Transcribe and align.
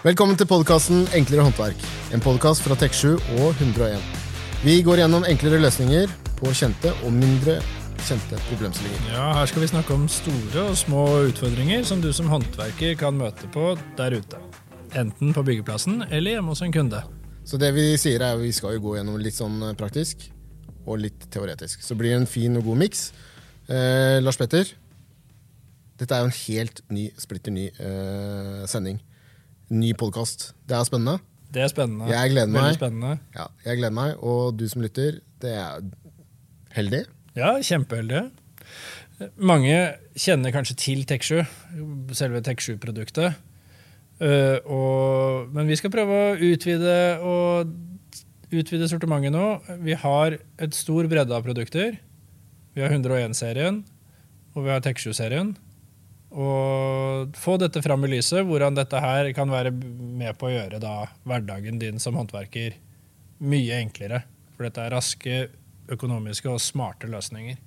Velkommen 0.00 0.32
til 0.32 0.46
podkasten 0.48 1.02
Enklere 1.12 1.42
håndverk. 1.44 1.82
En 2.16 2.22
podkast 2.24 2.62
fra 2.64 2.72
Tek7 2.80 3.18
og 3.36 3.58
101. 3.60 4.00
Vi 4.62 4.78
går 4.80 5.02
gjennom 5.02 5.26
enklere 5.28 5.58
løsninger 5.60 6.08
på 6.38 6.52
kjente 6.56 6.94
og 7.04 7.12
mindre 7.12 7.58
kjente 8.06 8.38
problemstillinger. 8.46 9.10
Ja, 9.12 9.26
Her 9.36 9.50
skal 9.50 9.60
vi 9.60 9.68
snakke 9.68 9.92
om 9.92 10.06
store 10.08 10.62
og 10.70 10.78
små 10.80 11.02
utfordringer 11.26 11.84
som 11.84 12.00
du 12.00 12.08
som 12.16 12.32
håndverker 12.32 12.94
kan 12.96 13.18
møte 13.20 13.50
på 13.52 13.74
der 13.98 14.16
ute. 14.16 14.40
Enten 14.96 15.34
på 15.36 15.44
byggeplassen 15.50 16.06
eller 16.08 16.38
hjemme 16.38 16.56
hos 16.56 16.64
en 16.64 16.72
kunde. 16.72 17.02
Så 17.44 17.60
det 17.60 17.74
vi 17.76 17.84
sier 18.00 18.24
er 18.24 18.38
at 18.38 18.40
vi 18.40 18.54
skal 18.56 18.78
jo 18.78 18.86
gå 18.86 18.96
gjennom 18.96 19.20
litt 19.20 19.36
sånn 19.36 19.60
praktisk 19.76 20.30
og 20.86 21.04
litt 21.04 21.28
teoretisk. 21.28 21.84
Så 21.84 21.92
blir 21.92 22.14
det 22.14 22.22
en 22.22 22.30
fin 22.38 22.56
og 22.56 22.64
god 22.72 22.86
miks. 22.86 23.10
Eh, 23.68 24.16
Lars 24.24 24.40
Petter, 24.40 24.64
dette 26.00 26.16
er 26.16 26.24
jo 26.24 26.32
en 26.32 26.38
helt 26.46 26.84
ny, 26.88 27.10
splitter 27.20 27.52
ny 27.52 27.68
eh, 27.68 28.64
sending. 28.64 28.96
Ny 29.70 29.92
podkast. 29.94 30.48
Det 30.66 30.74
er 30.74 30.82
spennende. 30.82 31.20
Det 31.54 31.60
er 31.62 31.68
spennende. 31.70 32.08
Jeg 32.10 32.32
gleder 32.32 32.50
meg. 32.50 32.72
Spennende. 32.74 33.20
Ja, 33.36 33.44
jeg 33.62 33.78
gleder 33.78 33.94
meg, 33.94 34.16
og 34.18 34.56
du 34.58 34.64
som 34.66 34.82
lytter, 34.82 35.20
det 35.38 35.52
er 35.54 35.84
heldig. 36.74 37.04
Ja, 37.38 37.52
kjempeheldig. 37.62 38.24
Mange 39.38 39.76
kjenner 40.18 40.50
kanskje 40.50 40.74
til 40.74 41.04
Tek7, 41.06 41.44
selve 42.18 42.42
Tek7-produktet. 42.48 43.38
Uh, 44.18 44.58
og, 44.66 45.54
men 45.54 45.70
vi 45.70 45.78
skal 45.78 45.94
prøve 45.94 46.18
å 46.18 46.34
utvide, 46.50 46.98
og, 47.22 47.70
utvide 48.50 48.90
sortimentet 48.90 49.30
nå. 49.36 49.46
Vi 49.86 49.94
har 50.02 50.40
et 50.58 50.74
stor 50.74 51.06
bredde 51.06 51.36
av 51.36 51.46
produkter. 51.46 51.94
Vi 52.74 52.82
har 52.82 52.90
101-serien, 52.98 53.84
og 54.56 54.66
vi 54.66 54.74
har 54.74 54.82
Tek7-serien. 54.82 55.54
Og 56.30 57.34
få 57.34 57.56
dette 57.58 57.82
fram 57.82 58.04
i 58.06 58.12
lyset, 58.12 58.44
hvordan 58.46 58.76
dette 58.78 59.00
her 59.02 59.32
kan 59.34 59.50
være 59.50 59.72
med 59.74 60.36
på 60.38 60.46
å 60.46 60.52
gjøre 60.52 60.78
da, 60.82 61.08
hverdagen 61.26 61.80
din 61.82 61.98
som 62.02 62.18
håndverker 62.18 62.76
mye 63.42 63.80
enklere. 63.82 64.22
For 64.54 64.68
dette 64.68 64.84
er 64.84 64.94
raske, 64.94 65.40
økonomiske 65.90 66.50
og 66.52 66.62
smarte 66.62 67.10
løsninger. 67.10 67.58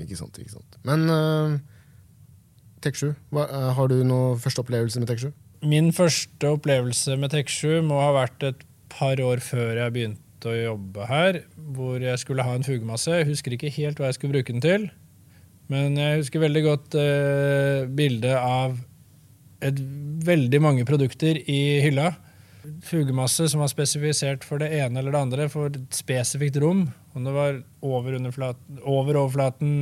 Ikke 0.00 0.18
sant, 0.18 0.36
ikke 0.40 0.52
sant. 0.52 0.80
Men 0.84 1.06
uh, 1.08 1.56
Tek7, 2.84 3.14
uh, 3.36 3.70
har 3.76 3.92
du 3.92 4.00
noen 4.04 4.40
første 4.40 4.64
opplevelse 4.64 5.00
med 5.00 5.12
Tek7? 5.12 5.30
Min 5.70 5.90
første 5.92 6.54
opplevelse 6.56 7.16
med 7.20 7.32
Tek7 7.34 7.80
må 7.84 8.00
ha 8.00 8.12
vært 8.16 8.48
et 8.48 8.66
par 8.92 9.20
år 9.22 9.40
før 9.44 9.76
jeg 9.78 9.94
begynte 9.96 10.50
å 10.50 10.56
jobbe 10.56 11.08
her, 11.08 11.42
hvor 11.76 12.00
jeg 12.00 12.20
skulle 12.20 12.44
ha 12.44 12.56
en 12.56 12.64
fugemasse. 12.64 13.12
Jeg 13.12 13.28
husker 13.28 13.56
ikke 13.56 13.72
helt 13.76 14.00
hva 14.00 14.08
jeg 14.08 14.18
skulle 14.18 14.38
bruke 14.38 14.56
den 14.56 14.64
til, 14.64 14.88
men 15.70 15.94
jeg 15.98 16.22
husker 16.24 16.42
veldig 16.42 16.62
godt 16.66 16.96
uh, 16.98 17.86
bildet 17.94 18.34
av 18.36 18.74
et, 19.62 19.78
veldig 20.26 20.60
mange 20.62 20.86
produkter 20.88 21.38
i 21.48 21.60
hylla. 21.84 22.10
Fugemasse 22.84 23.46
som 23.48 23.62
var 23.62 23.70
spesifisert 23.72 24.44
for 24.44 24.60
det 24.60 24.68
ene 24.76 25.00
eller 25.00 25.14
det 25.14 25.22
andre, 25.22 25.48
for 25.52 25.70
et 25.70 25.96
spesifikt 25.96 26.58
rom. 26.60 26.88
Om 27.16 27.26
det 27.26 27.34
var 27.36 27.62
over, 27.86 28.18
over 28.84 29.20
overflaten, 29.22 29.72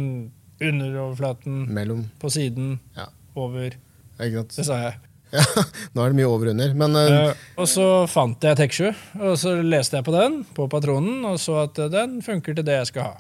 under 0.61 1.00
overflaten, 1.08 1.67
Mellom. 1.75 2.06
på 2.20 2.30
siden, 2.30 2.78
Ja. 2.97 3.08
over. 3.39 3.75
Det 4.19 4.64
sa 4.67 4.78
jeg. 4.83 4.95
Ja, 5.30 5.45
nå 5.95 6.02
er 6.02 6.11
det 6.11 6.17
mye 6.19 6.28
over 6.28 6.48
og 6.48 6.55
under. 6.56 6.75
Men 6.75 6.97
uh, 6.97 7.30
uh, 7.30 7.47
og 7.61 7.69
så 7.70 7.86
fant 8.11 8.42
jeg 8.42 8.58
Tek7, 8.58 8.92
og 9.20 9.36
så 9.39 9.56
leste 9.62 9.98
jeg 9.98 10.06
på 10.06 10.14
den, 10.14 10.41
på 10.56 10.69
patronen, 10.73 11.20
og 11.28 11.39
så 11.42 11.64
at 11.67 11.78
den 11.92 12.20
funker 12.25 12.56
til 12.56 12.67
det 12.67 12.80
jeg 12.80 12.92
skal 12.92 13.11
ha. 13.11 13.17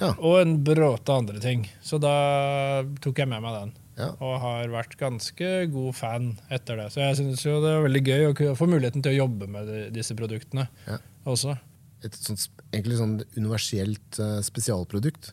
Ja. 0.00 0.12
Og 0.20 0.40
en 0.42 0.58
bråte 0.66 1.14
andre 1.14 1.40
ting. 1.40 1.66
Så 1.84 1.98
da 2.02 2.82
tok 3.00 3.18
jeg 3.22 3.28
med 3.30 3.40
meg 3.44 3.54
den. 3.56 3.72
Ja. 3.96 4.10
Og 4.20 4.34
har 4.42 4.68
vært 4.68 4.96
ganske 5.00 5.50
god 5.72 5.94
fan 5.96 6.26
etter 6.52 6.76
det. 6.76 6.90
Så 6.92 7.00
jeg 7.00 7.16
syns 7.16 7.44
jo 7.46 7.54
det 7.64 7.70
er 7.72 7.86
veldig 7.86 8.02
gøy 8.04 8.26
å 8.28 8.56
få 8.58 8.68
muligheten 8.68 9.00
til 9.04 9.14
å 9.14 9.22
jobbe 9.22 9.48
med 9.48 9.70
de, 9.70 9.78
disse 9.96 10.16
produktene 10.18 10.66
Ja. 10.86 10.98
også. 11.24 11.56
et 12.04 12.12
sånt, 12.20 12.48
egentlig 12.76 12.98
sånn 13.00 13.16
universelt 13.40 14.18
uh, 14.20 14.40
spesialprodukt. 14.44 15.32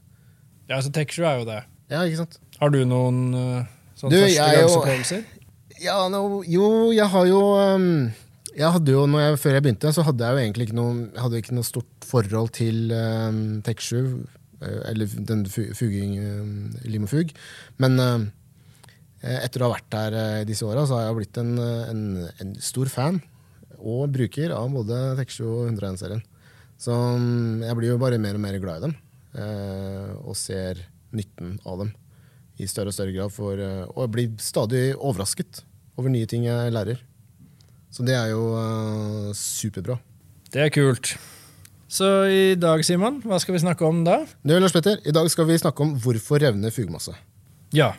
Ja, 0.71 0.79
så 0.79 0.89
Tek7 0.95 1.25
er 1.27 1.39
jo 1.41 1.45
det. 1.49 1.59
Ja, 1.91 2.05
ikke 2.07 2.21
sant? 2.23 2.39
Har 2.61 2.71
du 2.71 2.79
noen 2.87 3.19
uh, 3.35 3.65
sånn 3.99 4.13
Du, 4.15 4.17
er 4.21 4.29
jo- 4.31 4.37
førstegangsopplevelser? 4.39 5.25
Ja, 5.83 5.97
no, 6.07 6.39
jo, 6.47 6.91
jeg 6.95 7.09
har 7.11 7.25
jo 7.27 7.41
um, 7.59 7.89
jeg 8.55 8.69
hadde 8.77 8.93
jo, 8.93 9.01
jeg, 9.19 9.37
Før 9.41 9.55
jeg 9.57 9.63
begynte, 9.65 9.91
så 9.91 10.05
hadde 10.07 10.23
jeg 10.23 10.37
jo 10.37 10.43
egentlig 10.45 10.67
ikke 10.69 10.77
noe, 10.77 11.35
ikke 11.41 11.55
noe 11.57 11.67
stort 11.67 12.07
forhold 12.07 12.53
til 12.55 12.93
um, 12.95 13.41
Tek7, 13.65 13.99
eh, 13.99 14.39
eller 14.89 15.17
den 15.29 15.43
fuging, 15.49 16.15
um, 16.19 16.71
lim 16.87 17.07
og 17.07 17.13
fug. 17.13 17.33
Men 17.83 17.99
um, 17.99 18.25
etter 19.23 19.63
å 19.63 19.69
ha 19.69 19.77
vært 19.77 19.91
der 19.93 20.47
disse 20.47 20.65
åra, 20.67 20.85
så 20.87 20.97
har 20.97 21.07
jeg 21.07 21.19
blitt 21.21 21.39
en, 21.39 21.55
en, 21.61 22.03
en 22.43 22.55
stor 22.63 22.91
fan 22.91 23.21
og 23.83 24.11
bruker 24.15 24.53
av 24.55 24.71
både 24.71 24.99
Tek7 25.19 25.41
og 25.47 25.65
101-serien. 25.73 26.23
Så 26.79 26.95
um, 26.95 27.61
jeg 27.63 27.77
blir 27.79 27.93
jo 27.93 27.99
bare 28.01 28.19
mer 28.21 28.37
og 28.37 28.43
mer 28.43 28.57
glad 28.61 28.81
i 28.81 28.87
dem, 28.87 28.95
eh, 29.39 30.09
og 30.23 30.35
ser 30.39 30.81
nytten 31.13 31.57
av 31.69 31.83
dem 31.83 31.93
i 32.61 32.67
større 32.69 32.91
og 32.91 32.97
større 32.97 33.15
grad. 33.15 33.33
For, 33.33 33.59
eh, 33.59 33.83
og 33.87 34.05
jeg 34.05 34.13
blir 34.15 34.33
stadig 34.43 34.83
overrasket 34.97 35.63
over 35.99 36.11
nye 36.13 36.29
ting 36.29 36.47
jeg 36.47 36.73
lærer. 36.73 37.01
Så 37.93 38.05
det 38.07 38.17
er 38.17 38.33
jo 38.33 38.49
eh, 38.57 39.31
superbra. 39.37 39.99
Det 40.53 40.65
er 40.65 40.73
kult. 40.73 41.15
Så 41.93 42.07
i 42.25 42.55
dag, 42.57 42.81
Simon, 42.85 43.19
hva 43.21 43.37
skal 43.41 43.53
vi 43.53 43.61
snakke 43.61 43.85
om 43.85 43.99
da? 44.05 44.23
Du, 44.41 44.55
Lars 44.57 44.73
Petter, 44.73 44.97
I 45.05 45.13
dag 45.13 45.27
skal 45.29 45.45
vi 45.45 45.59
snakke 45.61 45.85
om 45.85 45.91
hvorfor 46.01 46.41
revner 46.41 46.73
fugemasse. 46.73 47.13
Ja, 47.75 47.91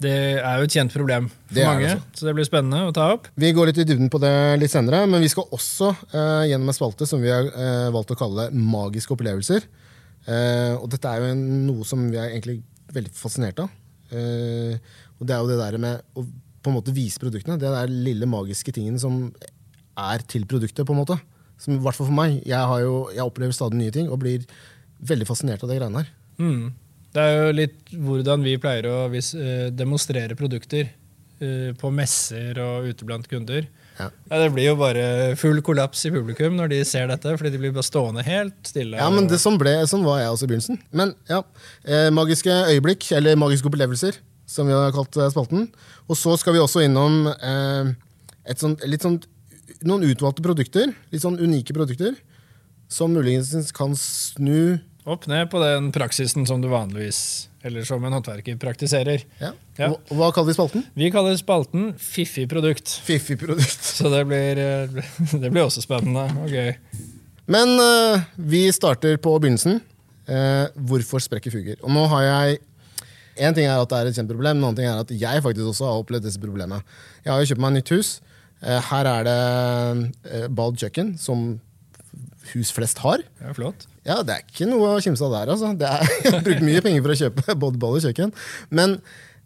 det 0.00 0.14
er 0.40 0.60
jo 0.60 0.68
et 0.68 0.72
kjent 0.72 0.94
problem 0.94 1.26
for 1.28 1.58
Det 1.58 1.66
mange, 1.68 1.90
det 1.90 2.18
så 2.18 2.30
det 2.30 2.32
blir 2.38 2.48
spennende 2.48 2.86
å 2.88 2.94
ta 2.96 3.10
opp. 3.12 3.28
Vi 3.36 3.50
går 3.52 3.68
litt 3.68 3.80
i 3.82 3.86
dybden 3.90 4.08
på 4.12 4.20
det 4.22 4.32
litt 4.62 4.72
senere, 4.72 5.02
men 5.10 5.20
vi 5.20 5.28
skal 5.28 5.52
også 5.52 5.90
eh, 5.92 6.46
gjennom 6.48 6.72
en 6.72 6.76
spalte 6.78 7.08
som 7.08 7.20
vi 7.20 7.28
har 7.28 7.50
eh, 7.52 7.90
valgt 7.92 8.14
å 8.14 8.18
kalle 8.22 8.48
Magiske 8.56 9.12
opplevelser. 9.18 9.68
Eh, 10.24 10.72
og 10.78 10.88
dette 10.94 11.12
er 11.12 11.20
jo 11.20 11.34
en, 11.34 11.44
noe 11.66 11.84
som 11.88 12.06
vi 12.08 12.16
er 12.22 12.32
egentlig 12.32 12.62
veldig 12.96 13.12
fascinert 13.18 13.60
av. 13.66 13.74
Eh, 14.16 14.80
og 15.18 15.28
det 15.28 15.36
er 15.36 15.44
jo 15.44 15.52
det 15.52 15.60
der 15.60 15.76
med 15.82 16.00
å 16.16 16.24
på 16.62 16.70
en 16.70 16.78
måte 16.78 16.94
vise 16.96 17.20
produktene. 17.20 17.58
Det 17.60 17.68
er 17.68 17.84
den 17.84 18.00
lille 18.06 18.24
magiske 18.30 18.72
tingen 18.72 18.96
som 19.02 19.26
er 19.98 20.24
til 20.30 20.48
produktet, 20.48 20.86
på 20.86 20.96
en 20.96 21.02
måte. 21.02 21.20
Som, 21.62 21.76
I 21.78 21.82
hvert 21.84 21.98
fall 21.98 22.08
for 22.08 22.18
meg. 22.18 22.40
Jeg, 22.42 22.58
har 22.58 22.82
jo, 22.82 22.96
jeg 23.14 23.24
opplever 23.24 23.54
stadig 23.54 23.78
nye 23.78 23.94
ting 23.94 24.10
og 24.10 24.18
blir 24.24 24.46
veldig 25.06 25.28
fascinert 25.28 25.62
av 25.62 25.70
de 25.70 25.78
greiene 25.78 26.02
her. 26.02 26.10
Mm. 26.42 26.72
Det 27.12 27.22
er 27.22 27.36
jo 27.36 27.54
litt 27.54 27.94
hvordan 28.08 28.44
vi 28.46 28.56
pleier 28.60 28.88
å 28.88 28.96
vis, 29.12 29.34
eh, 29.36 29.68
demonstrere 29.76 30.36
produkter 30.38 30.88
eh, 30.88 31.70
på 31.78 31.92
messer 31.94 32.58
og 32.62 32.88
ute 32.90 33.06
blant 33.06 33.28
kunder. 33.30 33.68
Ja. 33.98 34.08
Ja, 34.30 34.38
det 34.40 34.52
blir 34.54 34.70
jo 34.70 34.76
bare 34.80 35.04
full 35.38 35.60
kollaps 35.64 36.06
i 36.08 36.12
publikum 36.14 36.56
når 36.58 36.72
de 36.72 36.80
ser 36.88 37.10
dette, 37.10 37.34
fordi 37.36 37.52
de 37.54 37.60
blir 37.60 37.74
bare 37.74 37.86
stående 37.86 38.24
helt 38.26 38.56
stille. 38.68 38.98
Ja, 38.98 39.10
men 39.12 39.28
det, 39.30 39.40
sånn, 39.42 39.58
ble, 39.60 39.74
sånn 39.88 40.06
var 40.06 40.22
jeg 40.22 40.32
også 40.32 40.48
i 40.48 40.52
begynnelsen. 40.52 40.80
Men 40.96 41.14
ja, 41.30 41.42
eh, 41.84 42.08
magiske 42.14 42.54
øyeblikk, 42.72 43.10
eller 43.18 43.38
magiske 43.40 43.68
opplevelser, 43.68 44.18
som 44.48 44.70
vi 44.70 44.76
har 44.76 44.94
kalt 44.96 45.18
eh, 45.20 45.30
spalten. 45.32 45.68
Og 46.08 46.18
så 46.18 46.38
skal 46.40 46.56
vi 46.56 46.62
også 46.62 46.84
innom 46.86 47.28
eh, 47.34 47.92
et 48.48 48.62
sånt, 48.62 48.82
litt 48.88 49.04
sånn, 49.04 49.20
noen 49.88 50.06
utvalgte 50.10 50.44
produkter, 50.44 50.94
litt 51.12 51.24
sånn 51.24 51.40
unike 51.40 51.74
produkter, 51.76 52.16
som 52.92 53.14
muligens 53.14 53.72
kan 53.74 53.96
snu 53.98 54.80
Opp 55.02 55.24
ned 55.26 55.48
på 55.50 55.58
den 55.58 55.88
praksisen 55.90 56.44
som 56.46 56.60
du 56.62 56.68
vanligvis, 56.70 57.48
eller 57.66 57.82
som 57.82 58.04
en 58.06 58.14
håndverker, 58.14 58.54
praktiserer. 58.62 59.24
ja. 59.42 59.50
Ja. 59.80 59.88
Og, 59.88 60.10
hva 60.18 60.28
kaller 60.34 60.52
vi 60.52 60.56
spalten? 60.56 60.82
Vi 60.98 61.08
kaller 61.10 61.36
spalten 61.40 61.92
Fiffig 62.00 62.44
produkt. 62.50 62.90
Fiffig 63.06 63.38
produkt. 63.40 63.86
Så 63.86 64.10
det 64.12 64.20
blir, 64.28 64.60
eh, 64.60 65.06
det 65.42 65.48
blir 65.48 65.64
også 65.64 65.84
spennende 65.84 66.26
og 66.42 66.52
gøy. 66.52 66.74
Men 67.50 67.72
uh, 67.80 68.22
vi 68.36 68.66
starter 68.74 69.16
på 69.22 69.32
begynnelsen. 69.40 69.80
Uh, 70.28 70.68
hvorfor 70.76 71.24
sprekker 71.24 71.50
fuger? 71.50 71.80
Og 71.82 71.90
nå 71.90 72.04
har 72.12 72.28
jeg 72.28 72.60
En 73.42 73.54
ting 73.56 73.64
er 73.64 73.80
at 73.80 73.88
det 73.88 73.96
er 73.96 74.08
et 74.10 74.16
kjent 74.18 74.28
problem, 74.28 74.58
en 74.58 74.66
annen 74.68 74.76
ting 74.76 74.86
er 74.86 74.98
at 75.00 75.08
jeg 75.08 75.40
faktisk 75.42 75.70
også 75.70 75.86
har 75.88 76.00
opplevd 76.02 76.26
disse 76.28 76.38
problemene. 76.38 76.82
Jeg 77.24 77.32
har 77.32 77.40
jo 77.40 77.48
kjøpt 77.48 77.62
meg 77.64 77.72
nytt 77.78 77.92
hus. 77.94 78.10
Eh, 78.62 78.78
her 78.92 79.08
er 79.10 79.26
det 79.26 79.38
eh, 80.30 80.48
bad 80.54 80.78
kjøkken, 80.78 81.16
som 81.18 81.60
hus 82.52 82.72
flest 82.74 83.00
har. 83.02 83.22
Ja, 83.42 83.52
flott. 83.56 83.86
Ja, 84.06 84.20
Det 84.26 84.34
er 84.34 84.46
ikke 84.46 84.68
noe 84.70 84.96
å 84.96 85.02
kimse 85.02 85.24
av 85.26 85.34
der. 85.34 85.52
altså. 85.54 85.72
Det 85.78 85.88
er, 85.88 86.06
jeg 86.24 86.34
har 86.34 86.46
brukt 86.46 86.64
mye 86.66 86.82
penger 86.84 87.04
for 87.04 87.14
å 87.14 87.18
kjøpe 87.20 87.56
både 87.64 87.82
bad 87.82 87.98
og 87.98 88.06
kjøkken. 88.06 88.32
Men 88.74 88.96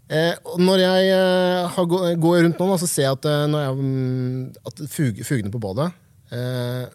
eh, 0.09 0.35
når 0.61 0.83
jeg 0.85 1.11
eh, 1.17 1.81
gå, 1.93 2.03
går 2.23 2.43
rundt 2.47 2.63
nå, 2.63 2.71
så 2.81 2.91
ser 2.91 3.09
jeg 3.09 3.19
at, 3.19 3.29
eh, 3.33 3.49
når 3.53 3.67
jeg, 3.67 3.81
mm, 3.81 4.71
at 4.73 4.85
fug, 4.93 5.21
fugene 5.29 5.53
på 5.55 5.63
badet 5.63 5.91
eh, 6.33 6.87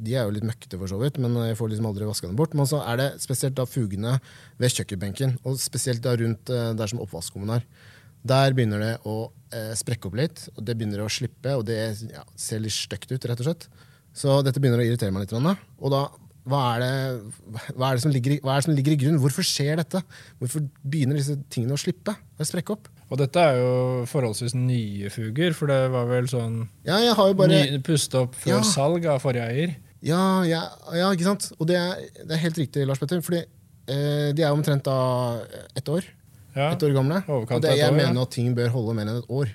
De 0.00 0.14
er 0.14 0.24
jo 0.24 0.32
litt 0.32 0.46
møkkete, 0.48 0.78
for 0.80 0.92
så 0.92 1.00
vidt, 1.00 1.20
men 1.20 1.36
jeg 1.44 1.58
får 1.58 1.72
liksom 1.72 1.88
aldri 1.90 2.08
vaska 2.08 2.30
dem 2.30 2.36
bort. 2.38 2.56
Men 2.56 2.68
så 2.68 2.80
er 2.88 3.00
det 3.00 3.10
spesielt 3.24 3.56
da 3.58 3.68
fugene 3.68 4.16
ved 4.60 4.72
kjøkkenbenken, 4.76 5.36
og 5.44 5.58
spesielt 5.60 6.04
da 6.04 6.14
rundt 6.16 6.48
der 6.48 6.88
som 6.92 7.02
oppvaskkummen 7.04 7.58
er. 7.58 7.66
Der 8.26 8.56
begynner 8.56 8.80
det 8.80 8.94
å 9.04 9.26
eh, 9.54 9.72
sprekke 9.78 10.08
opp 10.10 10.18
litt, 10.18 10.46
og 10.56 10.64
det 10.66 10.76
begynner 10.76 11.04
å 11.04 11.10
slippe, 11.12 11.54
og 11.58 11.66
det 11.68 11.80
ja, 12.10 12.22
ser 12.38 12.62
litt 12.64 12.74
stygt 12.74 13.10
ut, 13.12 13.26
rett 13.28 13.42
og 13.42 13.50
slett. 13.50 13.66
Så 14.16 14.40
dette 14.46 14.62
begynner 14.62 14.80
å 14.80 14.86
irritere 14.86 15.12
meg 15.12 15.26
litt. 15.26 15.34
Og 15.36 15.92
da, 15.92 16.06
hva 16.46 16.60
er, 16.76 16.82
det, 16.82 17.46
hva, 17.74 17.88
er 17.88 17.98
det 17.98 18.02
som 18.04 18.12
ligger 18.14 18.36
hva 18.44 18.54
er 18.54 18.60
det 18.60 18.66
som 18.68 18.76
ligger 18.76 18.94
i 18.94 18.98
grunnen? 19.00 19.18
Hvorfor 19.22 19.46
skjer 19.46 19.80
dette? 19.80 20.00
Hvorfor 20.38 20.62
begynner 20.86 21.18
disse 21.18 21.34
tingene 21.52 21.74
å 21.74 21.80
slippe? 21.80 22.14
Å 22.14 22.46
sprekke 22.46 22.76
opp? 22.76 22.86
Og 23.10 23.18
dette 23.18 23.42
er 23.42 23.58
jo 23.58 23.72
forholdsvis 24.10 24.54
nye 24.58 25.10
fuger, 25.14 25.56
for 25.58 25.70
det 25.70 25.80
var 25.94 26.06
vel 26.10 26.30
sånn 26.30 26.60
Ja, 26.86 27.00
jeg 27.02 27.16
har 27.18 27.32
jo 27.32 27.36
bare 27.38 27.50
ny, 27.50 27.80
puste 27.86 28.22
opp 28.22 28.38
før 28.38 28.60
Ja. 28.60 28.62
salg 28.66 29.06
av 29.10 29.20
forrige 29.22 29.50
eier. 29.50 29.74
Ja, 30.06 30.22
ja, 30.46 30.62
ja 30.94 31.10
ikke 31.14 31.26
sant? 31.26 31.50
Og 31.58 31.66
det 31.70 31.80
er, 31.80 32.06
det 32.22 32.36
er 32.36 32.44
helt 32.44 32.62
riktig, 32.62 32.86
Lars 32.86 33.02
Petter. 33.02 33.22
Fordi 33.26 33.42
eh, 33.42 34.30
de 34.36 34.46
er 34.46 34.54
omtrent 34.54 34.86
da 34.86 35.42
ett 35.74 35.90
år. 35.90 36.06
Ja. 36.56 36.70
Ett 36.72 36.82
år 36.86 36.94
gamle. 36.96 37.20
Overkant 37.28 37.58
Og 37.58 37.66
det, 37.66 37.74
jeg 37.76 37.90
år, 37.90 37.98
ja. 38.00 38.06
mener 38.08 38.22
at 38.24 38.32
ting 38.32 38.54
bør 38.56 38.72
holde 38.72 38.96
mer 38.96 39.10
enn 39.10 39.20
et 39.20 39.28
år. 39.28 39.52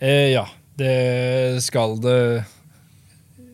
Eh, 0.00 0.30
ja, 0.32 0.46
det 0.80 1.60
skal 1.66 1.98
det 2.00 2.16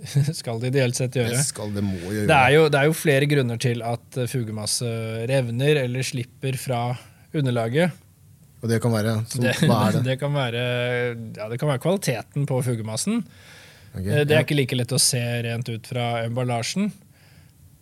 skal 0.41 0.61
det 0.63 0.71
ideelt 0.71 0.99
sett 0.99 1.17
gjøre. 1.19 1.35
Det 1.35 1.45
skal 1.49 1.73
det 1.75 1.83
må 1.83 1.99
gjøre. 1.99 2.29
Det 2.31 2.37
er, 2.39 2.55
jo, 2.55 2.67
det 2.71 2.81
er 2.81 2.89
jo 2.91 2.97
flere 2.97 3.29
grunner 3.31 3.61
til 3.63 3.83
at 3.83 4.19
eh, 4.21 4.29
fugemasse 4.31 4.91
revner 5.31 5.83
eller 5.83 6.07
slipper 6.07 6.59
fra 6.61 6.83
underlaget. 7.37 8.03
Og 8.63 8.71
det 8.71 8.79
kan 8.83 8.95
være 8.95 9.17
så, 9.31 9.43
Det, 9.43 9.57
Hva 9.67 9.81
er 9.89 9.99
det? 9.99 10.05
det, 10.07 10.19
kan 10.23 10.35
være, 10.37 10.63
ja, 11.37 11.49
det 11.51 11.59
kan 11.61 11.73
være 11.73 11.83
kvaliteten 11.83 12.47
på 12.49 12.61
fugemassen. 12.67 13.25
Okay, 13.97 14.13
det 14.13 14.29
Det 14.29 14.37
ja. 14.37 14.39
er 14.39 14.47
ikke 14.47 14.61
like 14.61 14.79
lett 14.79 14.95
å 14.95 15.03
se 15.03 15.25
rent 15.49 15.73
ut 15.73 15.91
fra 15.91 16.07
emballasjen. 16.27 16.93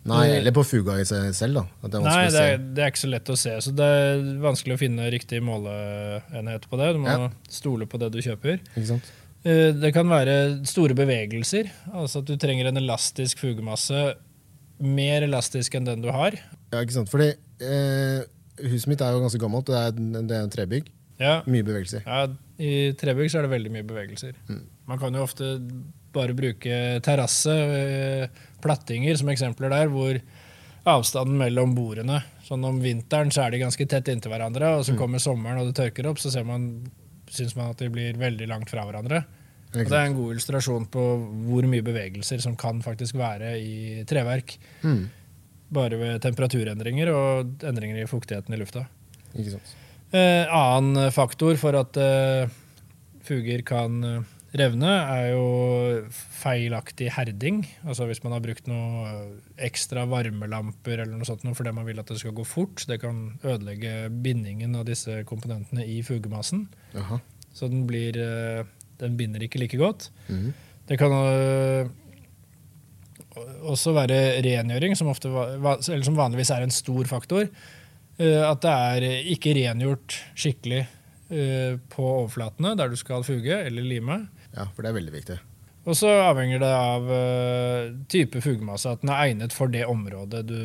Nei, 0.05 0.25
eller 0.37 0.53
på 0.53 0.61
fuga 0.67 0.99
i 1.01 1.05
seg 1.09 1.31
selv, 1.33 1.55
da. 1.57 1.89
Det 1.89 1.97
er 1.97 2.03
Nei, 2.05 2.25
det 2.29 2.41
er, 2.45 2.57
det 2.77 2.83
er 2.85 2.91
ikke 2.91 3.01
så 3.01 3.09
lett 3.09 3.29
å 3.33 3.37
se, 3.41 3.53
så 3.65 3.71
det 3.73 3.85
er 3.89 4.19
vanskelig 4.43 4.75
å 4.75 4.81
finne 4.83 5.07
riktig 5.13 5.39
måleenhet 5.41 6.67
på 6.69 6.77
det. 6.77 6.91
Du 6.93 6.99
må 7.01 7.09
Ja. 7.09 7.29
stole 7.49 7.87
på 7.89 7.97
det 8.01 8.11
du 8.13 8.19
kjøper. 8.21 8.59
Ikke 8.75 8.87
sant? 8.91 9.09
Eh, 9.45 9.71
Det 9.73 9.93
kan 9.93 10.07
være 10.09 10.65
store 10.65 10.93
bevegelser, 10.97 11.71
altså 11.93 12.19
at 12.21 12.25
du 12.29 12.35
trenger 12.37 12.67
en 12.69 12.77
elastisk 12.77 13.39
fugemasse, 13.41 14.15
mer 14.79 15.21
elastisk 15.25 15.73
enn 15.75 15.85
den 15.85 16.01
du 16.01 16.11
har. 16.11 16.33
Ja, 16.71 16.81
ikke 16.83 16.91
sant? 16.99 17.09
Fordi 17.09 17.31
eh, 17.61 18.21
huset 18.61 18.87
mitt 18.91 19.01
er 19.01 19.11
jo 19.15 19.21
ganske 19.25 19.39
gammelt. 19.41 19.65
Det 19.65 19.75
er, 19.75 19.91
det 20.27 20.31
er 20.37 20.43
en 20.43 20.49
trebygg. 20.53 20.89
Ja, 21.17 21.41
Mye 21.47 21.63
bevegelser. 21.63 22.01
ja 22.05 22.25
I 22.59 22.91
trebygg 22.99 23.29
så 23.31 23.39
er 23.39 23.45
det 23.47 23.53
veldig 23.53 23.71
mye 23.71 23.85
bevegelser. 23.87 24.33
Mm. 24.49 24.65
Man 24.85 24.99
kan 24.99 25.13
jo 25.15 25.23
ofte 25.23 25.53
bare 26.15 26.33
bruke 26.35 26.99
terrasse, 27.03 27.51
eh, 27.51 28.27
plattinger 28.65 29.17
som 29.21 29.29
eksempler 29.31 29.71
der, 29.73 29.91
hvor 29.93 30.19
avstanden 30.85 31.37
mellom 31.39 31.71
bordene 31.77 32.19
Sånn 32.45 32.61
Om 32.67 32.77
vinteren 32.83 33.31
så 33.33 33.41
er 33.47 33.55
de 33.55 33.63
ganske 33.63 33.87
tett 33.89 34.09
inntil 34.11 34.29
hverandre, 34.29 34.67
og 34.77 34.83
så 34.85 34.93
Mm. 34.93 34.97
kommer 34.99 35.17
sommeren 35.23 35.57
og 35.63 35.71
det 35.71 35.79
tørker 35.79 36.05
opp, 36.11 36.19
så 36.21 36.29
ser 36.29 36.43
man, 36.45 36.67
syns 37.27 37.55
man 37.57 37.71
at 37.71 37.79
de 37.81 37.87
blir 37.89 38.13
veldig 38.21 38.45
langt 38.47 38.69
fra 38.69 38.83
hverandre. 38.85 39.23
Og 39.73 39.79
det 39.89 39.91
er 39.91 40.05
en 40.05 40.13
god 40.15 40.35
illustrasjon 40.35 40.85
på 40.93 41.05
hvor 41.47 41.65
mye 41.67 41.81
bevegelser 41.81 42.39
som 42.43 42.55
kan 42.55 42.83
faktisk 42.85 43.15
være 43.17 43.55
i 43.57 44.03
treverk. 44.05 44.59
Mm. 44.83 45.07
Bare 45.73 45.97
ved 45.97 46.21
temperaturendringer 46.21 47.09
og 47.11 47.65
endringer 47.65 48.03
i 48.03 48.05
fuktigheten 48.05 48.53
i 48.53 48.61
lufta. 48.61 48.85
Eh, 50.13 50.45
annen 50.53 51.09
faktor 51.11 51.57
for 51.57 51.75
at 51.81 51.97
eh, 51.97 52.47
fuger 53.25 53.65
kan 53.65 54.03
eh, 54.03 54.21
revne, 54.59 54.89
er 54.89 55.29
jo 55.33 55.45
feilaktig 56.11 57.09
herding. 57.15 57.63
Altså 57.85 58.07
hvis 58.09 58.21
man 58.23 58.35
har 58.35 58.43
brukt 58.43 58.67
noe 58.69 59.09
eh, 59.09 59.33
ekstra 59.67 60.05
varmelamper 60.09 61.01
eller 61.01 61.13
noe 61.15 61.27
sånt 61.27 61.45
fordi 61.45 61.73
man 61.75 61.87
vil 61.87 62.01
at 62.01 62.11
det 62.11 62.19
skal 62.21 62.35
gå 62.37 62.45
fort. 62.47 62.85
Det 62.89 62.99
kan 63.03 63.39
ødelegge 63.43 64.09
bindingen 64.23 64.75
av 64.79 64.87
disse 64.89 65.21
komponentene 65.29 65.85
i 65.85 66.01
fugemassen. 66.05 66.67
Aha. 66.97 67.19
Så 67.55 67.69
den, 67.71 67.85
blir, 67.89 68.17
eh, 68.19 68.65
den 69.01 69.19
binder 69.19 69.43
ikke 69.45 69.61
like 69.61 69.79
godt. 69.79 70.09
Mm. 70.27 70.51
Det 70.85 70.99
kan 71.01 71.13
øh, 71.13 71.87
også 73.65 73.95
være 73.95 74.41
rengjøring, 74.45 74.95
som, 74.97 75.09
ofte, 75.11 75.31
som 75.81 76.17
vanligvis 76.17 76.51
er 76.53 76.65
en 76.65 76.73
stor 76.73 77.07
faktor. 77.09 77.47
Eh, 78.19 78.43
At 78.43 78.61
det 78.63 78.75
er 78.75 79.07
ikke 79.33 79.55
rengjort 79.57 80.19
skikkelig 80.37 80.83
eh, 80.85 80.94
på 81.25 82.03
overflatene 82.05 82.75
der 82.77 82.91
du 82.91 82.95
skal 82.99 83.23
fuge 83.25 83.55
eller 83.65 83.81
lime. 83.81 84.19
Ja, 84.53 84.67
for 84.75 84.85
det 84.85 84.91
er 84.91 84.97
veldig 84.99 85.13
viktig. 85.15 85.37
Og 85.85 85.93
så 85.97 86.09
avhenger 86.09 86.61
det 86.63 86.71
av 86.73 87.11
eh, 87.13 87.93
type 88.09 88.41
fugemasse, 88.41 88.89
at 88.89 89.03
den 89.03 89.11
er 89.13 89.27
egnet 89.27 89.53
for 89.53 89.69
det 89.69 89.85
området 89.85 90.41
du, 90.49 90.57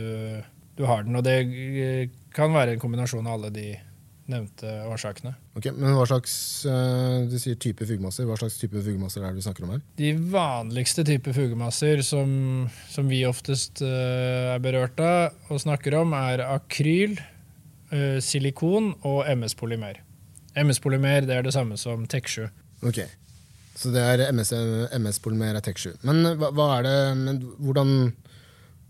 du 0.78 0.86
har 0.88 1.04
den. 1.04 1.18
Og 1.18 1.24
det 1.26 1.36
eh, 1.44 2.10
kan 2.36 2.54
være 2.56 2.76
en 2.76 2.82
kombinasjon 2.82 3.28
av 3.28 3.36
alle 3.36 3.50
de 3.52 3.68
nevnte 4.30 4.70
årsakene. 4.86 5.34
Ok, 5.58 5.66
Men 5.74 5.96
hva 5.98 6.06
slags 6.06 6.32
eh, 6.68 7.26
Du 7.28 7.36
sier 7.42 7.58
type 7.60 7.84
fugemasser. 7.84 8.24
Hva 8.28 8.38
slags 8.40 8.56
type 8.62 8.80
fugemasser 8.80 9.24
er 9.24 9.34
det 9.34 9.42
du 9.42 9.46
snakker 9.48 9.66
om 9.66 9.74
her? 9.74 9.82
De 10.00 10.14
vanligste 10.32 11.04
type 11.04 11.34
fugemasser 11.36 12.00
som, 12.06 12.30
som 12.88 13.10
vi 13.10 13.24
oftest 13.28 13.82
eh, 13.84 14.54
er 14.54 14.62
berørt 14.64 15.02
av 15.04 15.52
og 15.52 15.60
snakker 15.60 15.98
om, 16.00 16.14
er 16.16 16.46
akryl, 16.46 17.18
eh, 17.92 18.22
silikon 18.24 18.94
og 19.02 19.26
MS-polymer. 19.34 20.00
MS-polymer 20.58 21.26
det 21.28 21.36
er 21.36 21.46
det 21.46 21.54
samme 21.54 21.76
som 21.80 22.06
TEK7. 22.10 22.48
Ok, 22.86 23.02
Så 23.76 23.92
det 23.94 24.00
er 24.02 24.32
MS, 24.32 24.52
MS-polymer 24.98 25.54
er 25.56 25.64
TEK7. 25.64 25.98
Men, 26.06 26.24
eh, 26.26 26.82
det, 26.86 26.96
men 27.16 27.38
hvordan, 27.60 27.92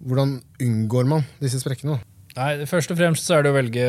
hvordan 0.00 0.38
unngår 0.62 1.06
man 1.06 1.26
disse 1.40 1.60
sprekkene? 1.60 1.98
Nei, 2.36 2.64
Først 2.70 2.90
og 2.92 2.98
fremst 3.00 3.26
så 3.26 3.38
er 3.38 3.42
det 3.44 3.52
å 3.52 3.58
velge 3.58 3.86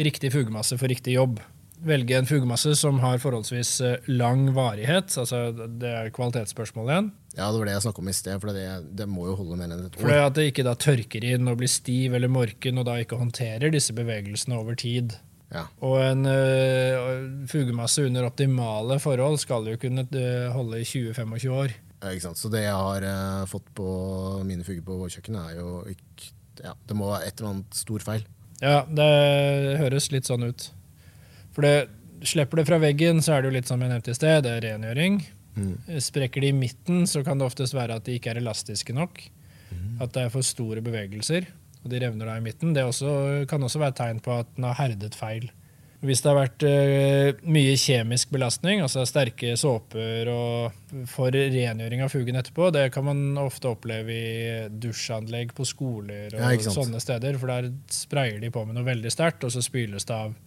riktig 0.00 0.32
fugemasse 0.34 0.76
for 0.78 0.90
riktig 0.90 1.14
jobb. 1.16 1.40
Velge 1.80 2.18
en 2.18 2.28
fugemasse 2.28 2.74
som 2.76 2.98
har 3.00 3.18
forholdsvis 3.22 3.70
eh, 3.86 4.08
lang 4.12 4.50
varighet. 4.52 5.14
altså 5.16 5.46
Det 5.80 5.88
er 5.88 6.10
kvalitetsspørsmål 6.12 6.90
igjen. 6.92 7.10
Ja, 7.38 7.48
Det 7.52 7.58
var 7.62 7.70
det 7.70 7.74
jeg 7.78 7.84
snakka 7.86 8.02
om 8.02 8.10
i 8.10 8.12
sted, 8.12 8.40
for 8.42 8.52
det, 8.52 8.66
det 8.98 9.06
må 9.08 9.28
jo 9.30 9.36
holde 9.38 9.56
mer 9.56 9.70
enn 9.70 9.86
et 9.86 9.96
For 9.96 10.10
år. 10.10 10.12
det 10.12 10.20
at 10.26 10.36
det 10.36 10.46
ikke 10.50 10.66
da 10.66 10.74
tørker 10.74 11.24
inn 11.24 11.48
og 11.48 11.60
blir 11.62 11.70
stiv 11.72 12.14
eller 12.18 12.28
morken 12.28 12.82
og 12.82 12.88
da 12.90 12.98
ikke 13.00 13.16
håndterer 13.20 13.72
disse 13.72 13.94
bevegelsene 13.96 14.58
over 14.58 14.76
tid. 14.76 15.16
Ja, 15.50 15.64
Og 15.82 15.96
en 15.98 16.26
uh, 16.30 17.46
fugemasse 17.50 18.04
under 18.06 18.28
optimale 18.28 19.00
forhold 19.02 19.40
skal 19.42 19.66
jo 19.66 19.78
kunne 19.82 20.04
øh, 20.06 20.50
holde 20.54 20.78
i 20.78 20.86
20-25 20.86 21.48
år. 21.50 21.74
ja, 22.02 22.10
ikke 22.12 22.26
sant? 22.28 22.38
Så 22.38 22.50
det 22.52 22.62
jeg 22.62 22.76
har 22.76 23.06
uh, 23.06 23.46
fått 23.50 23.66
på 23.74 23.88
mine 24.46 24.62
fuger 24.66 24.84
på 24.86 25.00
kjøkkenet, 25.08 25.50
er 25.50 25.58
jo 25.58 25.80
ikke 25.90 26.30
ja, 26.60 26.74
Det 26.86 26.94
må 26.94 27.08
være 27.08 27.26
et 27.26 27.40
eller 27.40 27.54
annet 27.54 27.74
stor 27.74 28.04
feil. 28.04 28.26
Ja, 28.60 28.82
det 28.84 29.08
høres 29.80 30.10
litt 30.12 30.28
sånn 30.28 30.44
ut. 30.44 30.66
For 31.56 31.64
det, 31.64 31.88
slipper 32.28 32.60
det 32.60 32.66
fra 32.68 32.78
veggen, 32.82 33.22
så 33.24 33.32
er 33.32 33.42
det 33.42 33.48
jo 33.50 33.54
litt 33.54 33.70
som 33.70 33.80
jeg 33.80 33.88
nevnte 33.88 34.12
i 34.12 34.18
sted, 34.18 34.42
det 34.44 34.52
er 34.58 34.66
rengjøring. 34.66 35.22
Mm. 35.56 35.72
Sprekker 36.04 36.44
de 36.44 36.50
i 36.52 36.56
midten, 36.56 37.06
så 37.08 37.24
kan 37.24 37.40
det 37.40 37.48
oftest 37.48 37.74
være 37.74 37.96
at 37.96 38.04
de 38.06 38.18
ikke 38.18 38.34
er 38.34 38.42
elastiske 38.42 38.94
nok. 38.96 39.22
At 40.00 40.14
det 40.14 40.26
er 40.26 40.32
for 40.32 40.46
store 40.46 40.82
bevegelser, 40.84 41.48
og 41.84 41.92
de 41.92 42.02
revner 42.02 42.28
da 42.28 42.36
i 42.36 42.44
midten. 42.44 42.74
Det 42.76 42.84
også, 42.84 43.46
kan 43.48 43.62
også 43.64 43.80
være 43.80 43.94
et 43.94 44.00
tegn 44.02 44.20
på 44.24 44.36
at 44.42 44.52
den 44.56 44.68
har 44.68 44.78
herdet 44.82 45.16
feil. 45.18 45.48
Hvis 46.00 46.22
det 46.24 46.30
har 46.30 46.38
vært 46.38 46.64
uh, 46.64 47.40
mye 47.52 47.72
kjemisk 47.76 48.30
belastning, 48.32 48.80
altså 48.80 49.02
sterke 49.08 49.52
såper 49.60 50.30
og 50.32 51.02
for 51.10 51.34
rengjøring 51.34 52.00
av 52.00 52.12
fugen 52.12 52.40
etterpå, 52.40 52.70
det 52.72 52.86
kan 52.94 53.04
man 53.04 53.20
ofte 53.40 53.68
oppleve 53.68 54.14
i 54.14 54.70
dusjanlegg 54.80 55.52
på 55.56 55.66
skoler 55.68 56.32
og 56.32 56.40
Ja, 56.40 56.72
sånne 56.72 57.02
steder. 57.04 57.36
For 57.40 57.52
der 57.52 57.68
sprayer 57.92 58.40
de 58.40 58.52
på 58.54 58.64
med 58.64 58.78
noe 58.78 58.88
veldig 58.88 59.12
sterkt, 59.12 59.44
og 59.44 59.52
så 59.52 59.64
spyles 59.64 60.08
det 60.08 60.16
av. 60.16 60.38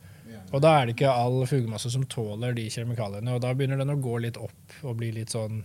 Og 0.53 0.61
da 0.61 0.73
er 0.77 0.87
det 0.87 0.95
ikke 0.95 1.13
all 1.13 1.43
fugemasse 1.49 1.89
som 1.93 2.05
tåler 2.09 2.53
de 2.57 2.65
kjemikaliene, 2.73 3.35
og 3.35 3.41
da 3.45 3.53
begynner 3.57 3.81
den 3.81 3.93
å 3.93 4.01
gå 4.01 4.19
litt 4.25 4.37
opp 4.41 4.75
og 4.81 4.97
bli 4.99 5.11
litt 5.15 5.33
sånn 5.33 5.63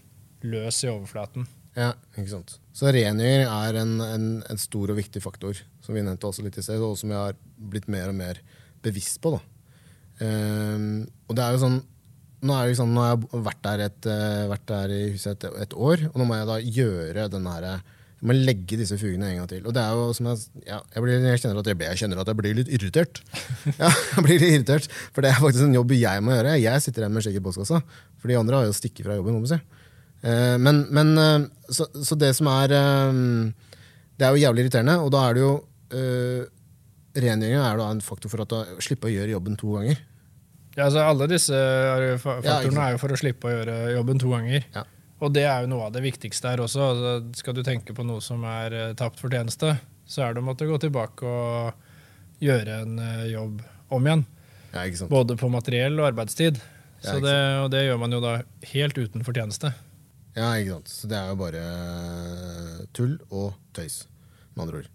løs 0.49 0.85
i 0.85 0.93
overflaten. 0.93 1.49
Ja, 1.79 1.93
ikke 2.19 2.33
sant. 2.33 2.57
Så 2.75 2.91
rengjøring 2.95 3.47
er 3.47 3.77
en, 3.81 3.93
en, 4.03 4.27
en 4.51 4.61
stor 4.61 4.91
og 4.91 4.99
viktig 4.99 5.23
faktor, 5.23 5.61
som 5.85 5.95
vi 5.95 6.03
nevnte 6.03 6.27
også 6.27 6.45
litt 6.47 6.59
i 6.59 6.65
sted, 6.65 6.83
og 6.83 6.97
som 6.99 7.13
jeg 7.15 7.19
har 7.19 7.39
blitt 7.71 7.87
mer 7.91 8.11
og 8.11 8.19
mer 8.19 8.41
bevisst 8.83 9.21
på. 9.23 9.37
Ehm, 10.25 11.07
og 11.29 11.39
det 11.39 11.45
er 11.45 11.55
jo 11.55 11.63
sånn, 11.63 11.79
nå, 12.43 12.55
er 12.55 12.73
liksom, 12.73 12.91
nå 12.95 13.05
har 13.05 13.15
jeg 13.15 13.45
vært 13.47 13.63
der, 13.67 13.85
et, 13.87 14.11
eh, 14.11 14.49
vært 14.51 14.67
der 14.71 14.95
i 14.95 15.05
huset 15.13 15.47
et, 15.47 15.63
et 15.67 15.79
år, 15.79 16.09
og 16.11 16.19
nå 16.19 16.27
må 16.27 16.39
jeg 16.39 16.51
da 16.51 16.59
gjøre 16.81 17.31
den 17.35 17.49
her 17.51 17.71
jeg 18.19 18.27
må 18.27 18.35
legge 18.35 18.75
disse 18.81 18.97
fugene 18.99 19.29
en 19.31 19.37
gang 19.39 19.51
til. 19.51 19.61
Og 19.71 19.75
det 19.77 19.79
er 19.79 19.95
jo 19.95 20.07
som 20.17 20.27
jeg, 20.27 20.41
ja, 20.67 20.81
jeg, 20.91 21.03
blir, 21.05 21.21
jeg, 21.23 21.39
kjenner 21.39 21.69
jeg, 21.71 21.79
jeg 21.85 22.01
kjenner 22.01 22.19
at 22.19 22.31
jeg 22.33 22.39
blir 22.41 22.57
litt 22.59 22.73
irritert. 22.75 23.21
Ja, 23.79 23.91
jeg 24.17 24.25
blir 24.27 24.43
litt 24.43 24.57
irritert, 24.57 24.89
For 25.15 25.23
det 25.23 25.31
er 25.31 25.39
faktisk 25.39 25.69
en 25.69 25.77
jobb 25.77 25.95
jeg 25.95 26.25
må 26.27 26.35
gjøre. 26.35 26.57
Jeg 26.59 26.83
sitter 26.83 27.07
her 27.07 27.13
med 27.15 27.23
skjegg 27.23 27.39
i 27.39 27.43
postkassa, 27.45 27.79
for 28.19 28.33
de 28.33 28.39
andre 28.41 28.59
har 28.59 28.67
jo 28.67 28.75
stikket 28.75 29.07
fra 29.07 29.15
jobben. 29.15 29.39
må 29.39 29.45
man 29.45 29.53
si. 29.53 29.61
Eh, 30.23 30.59
men, 30.59 30.83
men 30.91 31.19
eh, 31.19 31.47
så, 31.71 31.87
så 32.05 32.17
det 32.19 32.33
som 32.35 32.49
er 32.51 32.73
eh, 32.75 33.19
Det 34.19 34.27
er 34.27 34.35
jo 34.35 34.43
jævlig 34.43 34.65
irriterende, 34.65 34.99
og 34.99 35.13
da 35.15 35.29
er 35.29 35.37
det 35.37 35.45
jo 35.45 35.57
Rengjøringa 37.19 37.63
er 37.65 37.79
da 37.81 37.87
en 37.91 38.03
faktor 38.05 38.31
for 38.31 38.43
at 38.45 38.51
du 38.53 38.83
slipper 38.85 39.09
å 39.09 39.13
gjøre 39.15 39.33
jobben 39.33 39.55
to 39.59 39.71
ganger. 39.73 39.97
Ja, 40.77 40.85
altså 40.85 41.01
Alle 41.09 41.27
disse 41.31 41.57
faktorene 42.23 42.85
er 42.85 42.93
jo 42.95 43.01
for 43.01 43.15
å 43.15 43.19
slippe 43.19 43.49
å 43.49 43.55
gjøre 43.55 43.77
jobben 43.97 44.21
to 44.21 44.31
ganger. 44.35 44.67
Ja. 44.75 44.85
Og 45.25 45.33
det 45.35 45.47
er 45.49 45.65
jo 45.65 45.71
noe 45.73 45.89
av 45.89 45.97
det 45.97 46.05
viktigste 46.05 46.53
her 46.53 46.63
også. 46.63 46.91
Altså, 46.93 47.15
skal 47.41 47.57
du 47.57 47.63
tenke 47.67 47.97
på 47.97 48.05
noe 48.07 48.23
som 48.23 48.45
er 48.47 48.77
tapt 49.01 49.19
fortjeneste, 49.19 49.73
så 50.07 50.27
er 50.27 50.37
det 50.37 50.45
å 50.45 50.47
måtte 50.47 50.69
gå 50.69 50.77
tilbake 50.85 51.27
og 51.27 52.45
gjøre 52.45 52.83
en 52.85 53.01
jobb 53.33 53.65
om 53.97 54.13
igjen. 54.13 54.27
Ja? 54.77 54.87
Både 55.11 55.39
på 55.41 55.51
materiell 55.51 55.99
og 55.99 56.13
arbeidstid. 56.13 56.61
Ja, 57.01 57.15
Så 57.15 57.19
det, 57.25 57.37
og 57.65 57.73
det 57.73 57.87
gjør 57.89 58.03
man 58.05 58.15
jo 58.15 58.23
da 58.23 58.37
helt 58.77 59.01
uten 59.01 59.25
fortjeneste. 59.27 59.73
Ja, 60.39 60.53
ikke 60.61 60.77
sant? 60.79 60.93
Så 60.95 61.09
det 61.11 61.17
er 61.19 61.33
jo 61.33 61.39
bare 61.41 61.63
tull 62.97 63.17
og 63.35 63.55
tøys, 63.77 64.05
med 64.55 64.65
andre 64.67 64.83
ord. 64.83 64.89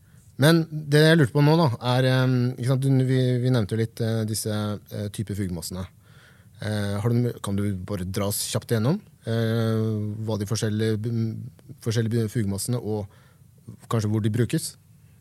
Men 0.43 0.63
det 0.71 1.01
jeg 1.03 1.17
lurte 1.19 1.35
på 1.35 1.43
nå, 1.45 1.53
da, 1.59 1.67
er 1.93 2.07
eh, 2.09 2.37
ikke 2.57 2.69
sant, 2.71 2.87
vi, 3.09 3.19
vi 3.43 3.51
nevnte 3.53 3.75
jo 3.75 3.81
litt 3.83 4.01
eh, 4.01 4.23
disse 4.29 4.49
eh, 4.53 5.09
typer 5.13 5.37
fugemassene. 5.37 5.83
Eh, 6.63 6.95
har 7.03 7.13
du, 7.13 7.29
kan 7.43 7.57
du 7.59 7.67
bare 7.85 8.07
dra 8.07 8.29
oss 8.31 8.39
kjapt 8.49 8.71
igjennom 8.73 8.97
eh, 9.27 9.83
hva 10.25 10.37
de 10.41 10.47
forskjellige, 10.49 10.97
b- 11.03 11.75
forskjellige 11.85 12.29
fugemassene 12.33 12.79
og 12.79 13.05
kanskje 13.91 14.09
hvor 14.13 14.23
de 14.25 14.31
brukes? 14.33 14.71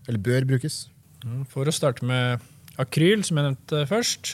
Eller 0.08 0.22
bør 0.22 0.46
brukes? 0.54 0.84
Mm, 1.26 1.44
For 1.50 1.68
å 1.70 1.74
starte 1.74 2.06
med 2.08 2.40
akryl, 2.82 3.20
som 3.26 3.38
jeg 3.38 3.50
nevnte 3.50 3.84
først. 3.90 4.32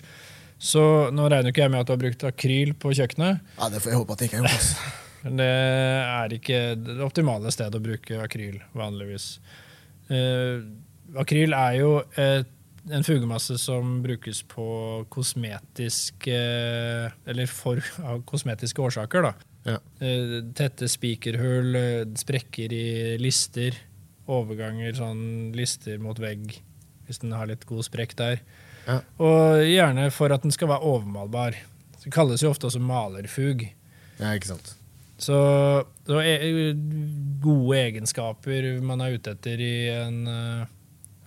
Så 0.63 0.81
nå 1.15 1.27
regner 1.31 1.53
ikke 1.53 1.67
jeg 1.67 1.73
med 1.75 1.83
at 1.83 1.91
du 1.91 1.93
har 1.97 2.01
brukt 2.01 2.25
akryl 2.29 2.73
på 2.81 2.95
kjøkkenet. 2.97 3.43
Ja, 3.59 3.69
Det 3.75 3.83
får 3.85 3.93
jeg 3.93 4.01
håpe 4.01 4.15
at 4.15 4.23
det 4.23 4.31
ikke 4.31 4.41
er 4.41 4.49
gjort. 4.49 4.73
Men 5.25 5.41
det 5.41 5.49
er 5.49 6.35
ikke 6.37 6.61
det 6.79 7.01
optimale 7.05 7.51
stedet 7.55 7.79
å 7.79 7.83
bruke 7.83 8.21
akryl, 8.23 8.61
vanligvis. 8.77 9.39
Uh, 10.09 10.63
akryl 11.19 11.57
er 11.57 11.75
jo 11.81 11.91
et, 12.21 12.55
en 12.89 13.05
fugemasse 13.05 13.59
som 13.61 13.99
brukes 14.01 14.39
på 14.49 14.65
kosmetiske 15.13 16.39
Eller 17.29 17.51
for 17.53 17.83
av 18.01 18.23
kosmetiske 18.29 18.81
årsaker, 18.81 19.29
da. 19.29 19.35
Ja. 19.69 19.77
Uh, 20.01 20.39
tette 20.57 20.89
spikerhull, 20.89 21.75
eh, 21.77 22.07
sprekker 22.17 22.73
i 22.73 22.87
lister, 23.21 23.77
overganger 24.29 24.97
sånn 24.97 25.53
lister 25.57 26.01
mot 26.01 26.19
vegg, 26.21 26.55
hvis 27.09 27.21
den 27.25 27.35
har 27.37 27.51
litt 27.51 27.67
god 27.69 27.85
sprekk 27.85 28.17
der. 28.17 28.43
Ja. 28.89 29.01
Og 29.21 29.67
gjerne 29.69 30.09
for 30.15 30.33
at 30.33 30.45
den 30.47 30.55
skal 30.55 30.71
være 30.71 30.89
overmalbar. 30.89 31.57
Det 31.99 32.13
kalles 32.15 32.45
jo 32.45 32.53
ofte 32.55 32.71
også 32.71 32.81
malerfug. 32.81 33.67
ja, 34.21 34.33
ikke 34.33 34.55
sant. 34.55 34.79
Så, 35.19 35.39
så 36.07 36.21
e 36.23 36.73
gode 37.43 37.79
egenskaper 37.79 38.69
man 38.87 39.03
er 39.03 39.17
ute 39.19 39.35
etter 39.35 39.63
i 39.63 39.73
en 39.91 40.21
uh, 40.31 40.69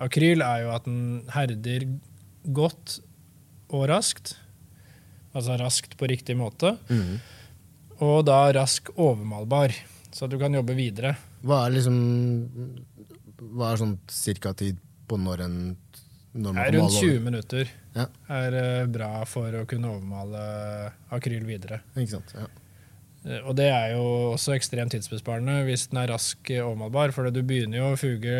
akryl, 0.04 0.44
er 0.44 0.64
jo 0.66 0.72
at 0.76 0.88
den 0.88 1.02
herder 1.34 1.86
godt 2.56 3.00
og 3.72 3.90
raskt. 3.92 4.38
Altså 5.36 5.58
raskt 5.60 5.98
på 6.00 6.08
riktig 6.12 6.38
måte. 6.40 6.76
Mm. 6.92 7.20
Og 8.02 8.24
da 8.28 8.40
rask 8.56 8.90
overmalbar, 8.96 9.76
så 10.12 10.26
at 10.26 10.34
du 10.34 10.40
kan 10.42 10.56
jobbe 10.56 10.76
videre. 10.76 11.14
Hva 11.46 11.66
er 11.66 11.76
liksom 11.78 12.00
Hva 13.42 13.72
er 13.72 13.80
sånn 13.82 13.96
cirka 14.12 14.52
tid 14.58 14.80
på 15.10 15.18
når 15.20 15.46
en 15.48 15.56
når 16.32 16.54
man 16.56 16.68
rundt 16.72 16.94
male 16.94 17.00
20 17.12 17.24
minutter 17.26 17.72
Ja. 17.96 18.06
er 18.32 18.56
uh, 18.56 18.88
bra 18.88 19.10
for 19.28 19.52
å 19.52 19.66
kunne 19.68 19.90
overmale 19.92 20.44
akryl 21.12 21.44
videre. 21.44 21.82
Ikke 21.92 22.14
sant? 22.14 22.32
Ja. 22.38 22.48
Eh, 23.26 23.40
Og 23.46 23.56
det 23.56 23.68
er 23.70 23.92
jo 23.94 24.04
også 24.34 24.56
ekstremt 24.56 24.92
tidsbesparende 24.96 25.60
hvis 25.68 25.88
den 25.92 26.00
er 26.02 26.10
rask 26.14 26.52
overmalbar. 26.58 27.14
For 27.16 27.30
du 27.30 27.42
begynner 27.46 27.78
jo 27.82 27.90
å 27.94 28.00
fuge 28.00 28.36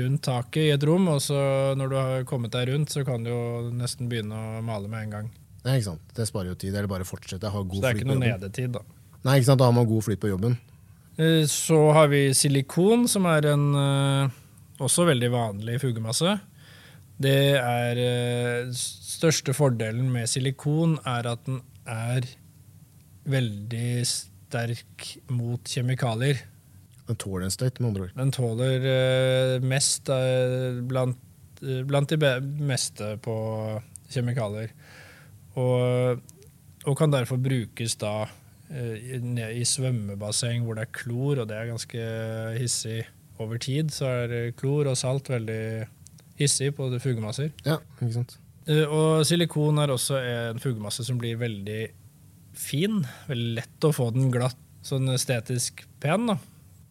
rundt 0.00 0.22
taket 0.26 0.66
i 0.66 0.72
et 0.74 0.84
rom, 0.88 1.08
og 1.08 1.20
så 1.24 1.40
når 1.78 1.92
du 1.92 1.96
har 1.96 2.24
kommet 2.28 2.52
deg 2.56 2.68
rundt, 2.72 2.92
så 2.92 3.04
kan 3.06 3.24
du 3.24 3.30
jo 3.32 3.42
nesten 3.72 4.10
begynne 4.10 4.36
å 4.36 4.64
male 4.64 4.88
med 4.92 5.06
en 5.06 5.14
gang. 5.16 5.30
Nei, 5.64 5.76
ikke 5.78 5.90
sant. 5.92 6.04
Det 6.16 6.26
sparer 6.28 6.52
jo 6.52 6.58
tid. 6.60 6.74
Eller 6.74 6.88
bare 6.88 7.04
fortsette. 7.08 7.48
Ha 7.52 7.62
Så 7.64 7.80
det 7.80 7.90
er 7.90 7.98
ikke 8.00 8.10
noe 8.12 8.22
nedetid, 8.22 8.72
da. 8.76 8.84
Nei, 9.24 9.38
ikke 9.40 9.50
sant. 9.50 9.60
Da 9.60 9.68
har 9.68 9.76
man 9.76 9.88
god 9.88 10.04
flyt 10.06 10.20
på 10.22 10.30
jobben. 10.32 10.58
Eh, 11.20 11.44
Så 11.46 11.92
har 11.92 12.08
vi 12.08 12.30
silikon, 12.32 13.06
som 13.08 13.26
er 13.28 13.50
en 13.52 13.66
eh, 13.76 14.30
også 14.80 15.04
veldig 15.08 15.28
vanlig 15.34 15.80
fugemasse. 15.82 16.38
Det 17.20 17.36
er 17.60 18.70
Største 18.72 19.52
fordelen 19.52 20.06
med 20.08 20.24
silikon 20.32 20.94
er 21.04 21.26
at 21.34 21.42
den 21.44 21.58
er 21.84 22.24
veldig 23.28 24.06
sterk 24.08 25.06
mot 25.30 25.60
kjemikalier. 25.68 26.40
Den 27.10 27.18
tåler 27.18 27.46
en 27.48 27.54
støyt, 27.54 27.80
med 27.80 27.88
andre 27.90 28.02
ord. 28.06 28.16
Den 28.16 28.32
tåler 28.34 28.84
uh, 28.86 29.66
mest 29.66 30.08
uh, 30.14 30.80
blant, 30.86 31.18
uh, 31.64 31.80
blant 31.88 32.12
de 32.12 32.32
meste 32.70 33.16
på 33.24 33.34
kjemikalier. 34.12 34.70
Og, 35.58 36.20
og 36.86 36.96
kan 36.98 37.10
derfor 37.12 37.40
brukes 37.42 37.96
da 38.00 38.28
i- 38.70 39.18
i 39.58 39.64
svømmebasseng 39.66 40.62
hvor 40.62 40.76
det 40.78 40.84
er 40.86 40.92
klor, 40.94 41.40
og 41.42 41.48
det 41.50 41.56
er 41.58 41.66
ganske 41.72 42.04
hissig 42.60 43.00
over 43.42 43.58
tid. 43.58 43.90
Så 43.90 44.06
er 44.06 44.52
klor 44.54 44.86
og 44.86 44.96
salt 44.96 45.26
veldig 45.32 45.86
hissig 46.38 46.70
på 46.76 46.86
fugemasser. 47.02 47.50
Ja, 47.66 47.80
ikke 47.98 48.12
sant. 48.20 48.36
Og 48.70 49.24
silikon 49.26 49.78
er 49.82 49.90
også 49.90 50.20
en 50.22 50.60
fugemasse 50.62 51.02
som 51.04 51.18
blir 51.18 51.34
veldig 51.40 51.88
fin. 52.56 53.02
Veldig 53.28 53.54
lett 53.60 53.86
å 53.86 53.92
få 53.94 54.10
den 54.14 54.30
glatt, 54.34 54.58
sånn 54.86 55.08
estetisk 55.14 55.84
pen. 56.02 56.26
da. 56.32 56.38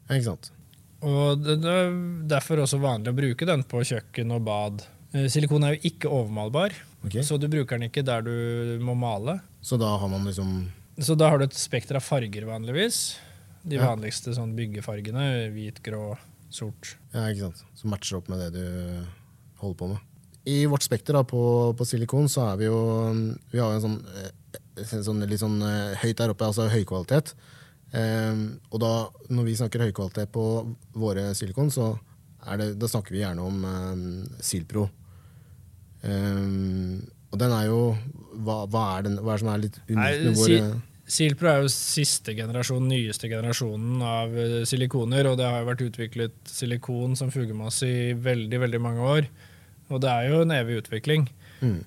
Ikke 0.09 0.29
sant. 0.31 0.51
Og 1.05 1.39
det 1.43 1.59
det 1.63 1.71
er 1.71 1.93
derfor 2.27 2.63
også 2.65 2.79
vanlig 2.81 3.13
å 3.13 3.15
bruke 3.17 3.45
den 3.47 3.63
på 3.63 3.83
kjøkken 3.87 4.33
og 4.35 4.43
bad. 4.47 4.83
Eh, 5.13 5.27
Silikon 5.31 5.63
er 5.65 5.77
jo 5.77 5.89
ikke 5.89 6.09
overmalbar, 6.11 6.73
okay. 7.05 7.23
så 7.23 7.39
du 7.39 7.47
bruker 7.47 7.79
den 7.79 7.87
ikke 7.89 8.03
der 8.05 8.21
du 8.21 8.77
må 8.83 8.93
male. 8.99 9.39
Så 9.61 9.79
da 9.79 9.95
har 9.97 10.07
man 10.11 10.25
liksom 10.27 10.67
Så 10.99 11.15
da 11.15 11.29
har 11.31 11.39
du 11.39 11.45
et 11.45 11.55
spekter 11.55 11.95
av 11.95 12.03
farger 12.03 12.43
vanligvis. 12.45 13.17
De 13.63 13.75
Ja. 13.77 13.87
vanligste 13.95 14.33
sånn 14.35 14.55
byggefargene. 14.55 15.51
Hvit, 15.53 15.81
grå, 15.83 16.17
sort. 16.49 16.97
Ja, 17.13 17.27
ikke 17.31 17.47
sant. 17.47 17.63
Som 17.75 17.91
matcher 17.91 18.17
opp 18.17 18.27
med 18.29 18.39
det 18.39 18.51
du 18.53 19.05
holder 19.61 19.77
på 19.79 19.87
med. 19.89 19.97
I 20.45 20.65
vårt 20.65 20.83
spekter 20.83 21.13
da, 21.13 21.23
på, 21.23 21.73
på 21.77 21.85
silikon 21.87 22.27
så 22.27 22.51
er 22.53 22.57
vi 22.57 22.65
jo 22.65 22.77
Vi 23.51 23.59
har 23.59 23.71
jo 23.71 23.75
en 23.79 23.81
sånn, 23.87 24.05
eh, 24.17 24.58
sånn 24.87 25.23
litt 25.27 25.41
sånn 25.41 25.59
eh, 25.65 25.97
høyt 26.03 26.19
der 26.19 26.33
oppe, 26.33 26.49
altså 26.49 26.69
høykvalitet. 26.71 27.33
Um, 27.89 28.59
og 28.69 28.81
da, 28.83 28.91
når 29.33 29.47
vi 29.47 29.55
snakker 29.57 29.87
høykvalitet 29.87 30.29
på 30.33 30.43
våre 30.99 31.31
silikon, 31.37 31.71
så 31.73 31.95
det, 32.59 32.75
da 32.79 32.89
snakker 32.89 33.15
vi 33.15 33.23
gjerne 33.23 33.45
om 33.45 33.63
um, 33.65 34.03
Silpro. 34.45 34.85
Um, 36.03 37.01
og 37.29 37.41
den 37.41 37.53
er 37.53 37.65
jo 37.67 37.81
hva, 38.45 38.63
hva, 38.69 38.83
er 38.97 39.09
den, 39.09 39.17
hva 39.21 39.33
er 39.33 39.39
det 39.39 39.43
som 39.43 39.51
er 39.51 39.65
litt 39.65 39.81
unikt 39.89 40.23
med 40.23 40.37
våre 40.39 40.61
Silpro 41.09 41.49
er 41.49 41.63
jo 41.63 41.69
siste 41.73 42.35
generasjon, 42.37 42.85
nyeste 42.85 43.29
generasjonen 43.31 44.01
av 44.05 44.35
eh, 44.37 44.59
silikoner, 44.69 45.25
og 45.25 45.39
det 45.39 45.47
har 45.47 45.63
jo 45.63 45.69
vært 45.71 45.81
utviklet 45.87 46.35
silikon 46.45 47.15
som 47.17 47.31
fugemasse 47.33 47.89
i 47.89 48.11
veldig, 48.13 48.59
veldig 48.61 48.81
mange 48.83 49.07
år. 49.15 49.29
Og 49.89 50.03
det 50.03 50.11
er 50.11 50.27
jo 50.29 50.43
en 50.43 50.53
evig 50.53 50.83
utvikling. 50.83 51.25
mm, 51.65 51.79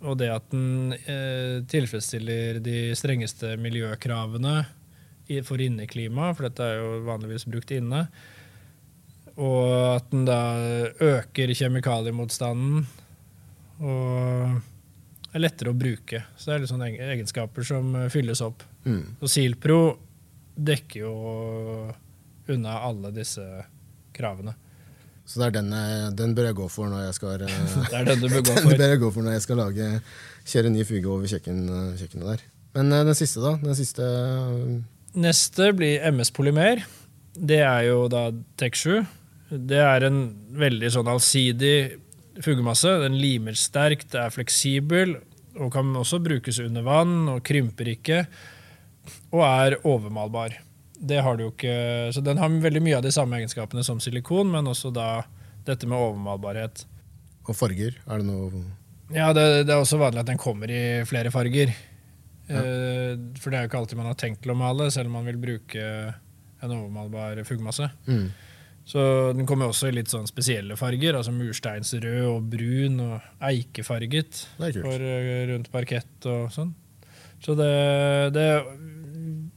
Og 0.00 0.16
det 0.20 0.30
at 0.32 0.46
den 0.52 0.94
eh, 0.96 1.60
tilfredsstiller 1.68 2.60
de 2.64 2.90
strengeste 2.96 3.56
miljøkravene 3.60 4.62
for 5.46 5.62
inneklima, 5.62 6.32
for 6.34 6.48
dette 6.48 6.64
er 6.64 6.80
jo 6.80 7.02
vanligvis 7.06 7.44
brukt 7.46 7.70
inne, 7.76 8.06
og 9.40 9.68
at 9.94 10.08
den 10.10 10.24
da 10.26 10.40
øker 11.04 11.52
kjemikaliemotstanden 11.54 12.82
og 13.80 14.58
er 15.30 15.42
lettere 15.44 15.72
å 15.72 15.78
bruke. 15.78 16.24
Så 16.36 16.50
det 16.50 16.54
er 16.54 16.64
litt 16.64 16.72
sånne 16.72 16.90
egenskaper 17.12 17.66
som 17.66 17.94
eh, 17.96 18.08
fylles 18.12 18.42
opp. 18.44 18.64
mm. 18.84 19.20
Og 19.20 19.30
Silpro 19.30 19.80
dekker 20.60 21.04
jo 21.04 21.12
unna 22.50 22.80
alle 22.88 23.12
disse 23.14 23.44
kravene. 24.16 24.56
Så 25.30 25.38
det 25.38 25.46
er 25.46 25.56
den, 25.60 25.74
den 26.18 26.32
bør 26.34 26.48
jeg 26.48 26.56
gå 26.58 26.64
for 26.72 26.90
når 26.90 27.04
jeg 27.04 27.18
skal 27.20 27.42
eh, 27.46 27.74
Det 27.86 27.98
er 28.00 28.08
den 28.08 28.24
du 28.24 28.26
bør 28.32 28.42
gå 28.48 28.56
for. 28.64 28.72
bør 28.74 28.94
jeg 28.94 29.02
gå 29.02 29.10
for 29.14 29.26
når 29.26 29.36
jeg 29.36 29.44
skal 29.46 29.60
lage, 29.62 29.90
kjøre 30.50 30.72
ny 30.74 30.86
fuge 30.88 31.06
over 31.06 31.30
kjøkken, 31.30 31.60
kjøkkenet 32.00 32.32
der. 32.32 32.42
Men 32.78 32.92
eh, 32.96 33.04
den 33.06 33.18
siste, 33.18 33.42
da? 33.44 33.54
Den 33.62 33.78
siste 33.78 34.06
eh, 34.06 34.74
Neste 35.20 35.72
blir 35.74 36.04
MS 36.14 36.30
Polymer. 36.34 36.84
Det 37.34 37.58
er 37.62 37.88
jo 37.88 38.04
da 38.10 38.28
Tech7. 38.60 39.00
Det 39.50 39.80
er 39.82 40.06
en 40.06 40.20
veldig 40.58 40.90
sånn 40.94 41.10
allsidig 41.10 41.74
fugemasse. 42.42 42.92
Den 43.02 43.18
limer 43.18 43.58
sterkt, 43.58 44.14
er 44.14 44.30
fleksibel 44.34 45.16
og 45.60 45.72
kan 45.74 45.90
også 45.98 46.20
brukes 46.22 46.60
under 46.62 46.84
vann 46.86 47.26
og 47.32 47.42
krymper 47.46 47.90
ikke. 47.90 48.20
Og 49.34 49.42
er 49.46 49.78
overmalbar. 49.82 50.54
Det 51.00 51.20
har 51.24 51.36
du 51.36 51.46
jo 51.46 51.50
ikke, 51.54 51.74
så 52.12 52.20
Den 52.24 52.40
har 52.40 52.52
veldig 52.62 52.82
mye 52.84 52.98
av 52.98 53.04
de 53.06 53.12
samme 53.14 53.38
egenskapene 53.38 53.84
som 53.86 54.00
silikon, 54.04 54.50
men 54.52 54.68
også 54.68 54.92
da 54.92 55.22
dette 55.64 55.88
med 55.88 55.96
overmalbarhet. 55.96 56.84
Og 57.48 57.56
farger? 57.56 57.96
Er 58.06 58.20
det 58.20 58.28
noe 58.28 58.64
Ja, 59.14 59.32
det, 59.34 59.64
det 59.66 59.72
er 59.74 59.80
også 59.80 59.98
vanlig 60.00 60.22
at 60.22 60.28
den 60.28 60.40
kommer 60.40 60.70
i 60.70 61.00
flere 61.08 61.32
farger. 61.34 61.72
Ja. 62.50 62.60
for 63.38 63.52
det 63.52 63.58
er 63.58 63.62
jo 63.62 63.68
ikke 63.68 63.78
alltid 63.78 63.98
man 64.00 64.08
har 64.10 64.16
tenkt 64.18 64.40
til 64.42 64.50
å 64.50 64.58
male, 64.58 64.88
selv 64.90 65.06
om 65.06 65.20
man 65.20 65.28
vil 65.28 65.36
bruke 65.38 65.82
en 66.60 66.72
overmalbar 66.74 67.44
fuggemasse. 67.46 67.90
mm. 68.10 68.30
Så 68.90 69.00
den 69.36 69.46
kommer 69.46 69.70
også 69.70 69.90
i 69.90 69.94
litt 69.94 70.10
sånn 70.10 70.26
spesielle 70.26 70.74
farger, 70.78 71.14
altså 71.14 71.30
mursteinsrød 71.36 72.24
og 72.26 72.46
brun 72.50 72.96
og 73.04 73.44
eikefarget 73.46 74.40
for 74.56 75.04
eh, 75.04 75.44
rundt 75.52 75.68
parkett 75.70 76.26
og 76.26 76.48
sånn. 76.54 76.72
Så 77.44 77.54
det, 77.54 77.70
det 78.34 78.46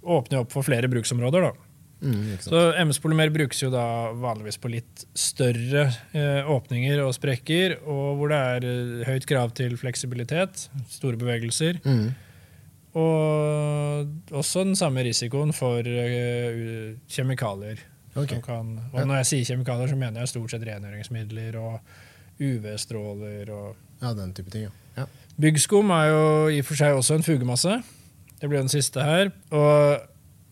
åpner 0.04 0.44
opp 0.44 0.52
for 0.52 0.66
flere 0.68 0.90
bruksområder, 0.92 1.50
da. 1.50 1.70
Mm. 2.04 2.34
Så 2.44 2.60
MS-polymer 2.84 3.30
brukes 3.32 3.62
jo 3.64 3.70
da 3.72 4.12
vanligvis 4.20 4.58
på 4.60 4.68
litt 4.74 5.06
større 5.16 5.86
eh, 6.12 6.50
åpninger 6.52 7.00
og 7.06 7.14
sprekker, 7.16 7.78
og 7.88 8.18
hvor 8.20 8.34
det 8.34 8.40
er 8.58 8.68
eh, 8.68 9.06
høyt 9.08 9.28
krav 9.30 9.54
til 9.56 9.78
fleksibilitet, 9.80 10.66
store 10.92 11.16
bevegelser, 11.22 11.80
Mm. 11.88 12.10
og 13.00 14.12
også 14.36 14.66
den 14.68 14.76
samme 14.76 15.02
risikoen 15.08 15.54
for 15.56 15.80
eh, 15.88 16.94
kjemikalier. 17.10 17.80
Okay. 18.14 18.36
Som 18.38 18.44
kan, 18.46 18.68
og 18.94 19.08
når 19.10 19.24
jeg 19.24 19.30
sier 19.32 19.48
kjemikalier, 19.54 19.90
så 19.90 19.98
mener 19.98 20.22
jeg 20.22 20.30
stort 20.36 20.52
sett 20.54 20.68
rengjøringsmidler 20.68 21.56
og 21.58 21.80
UV-stråler. 22.44 23.50
og 23.50 23.76
Ja, 24.04 24.12
den 24.14 24.34
type 24.38 24.52
ting, 24.54 24.68
ja. 24.68 24.74
ja. 25.00 25.08
Byggskum 25.42 25.90
er 25.96 26.12
jo 26.12 26.24
i 26.54 26.60
og 26.62 26.68
for 26.68 26.78
seg 26.78 26.94
også 27.00 27.16
en 27.18 27.26
fugemasse. 27.26 27.80
Det 28.44 28.50
blir 28.52 28.60
den 28.60 28.68
siste 28.68 29.00
her. 29.00 29.30
Og 29.56 30.02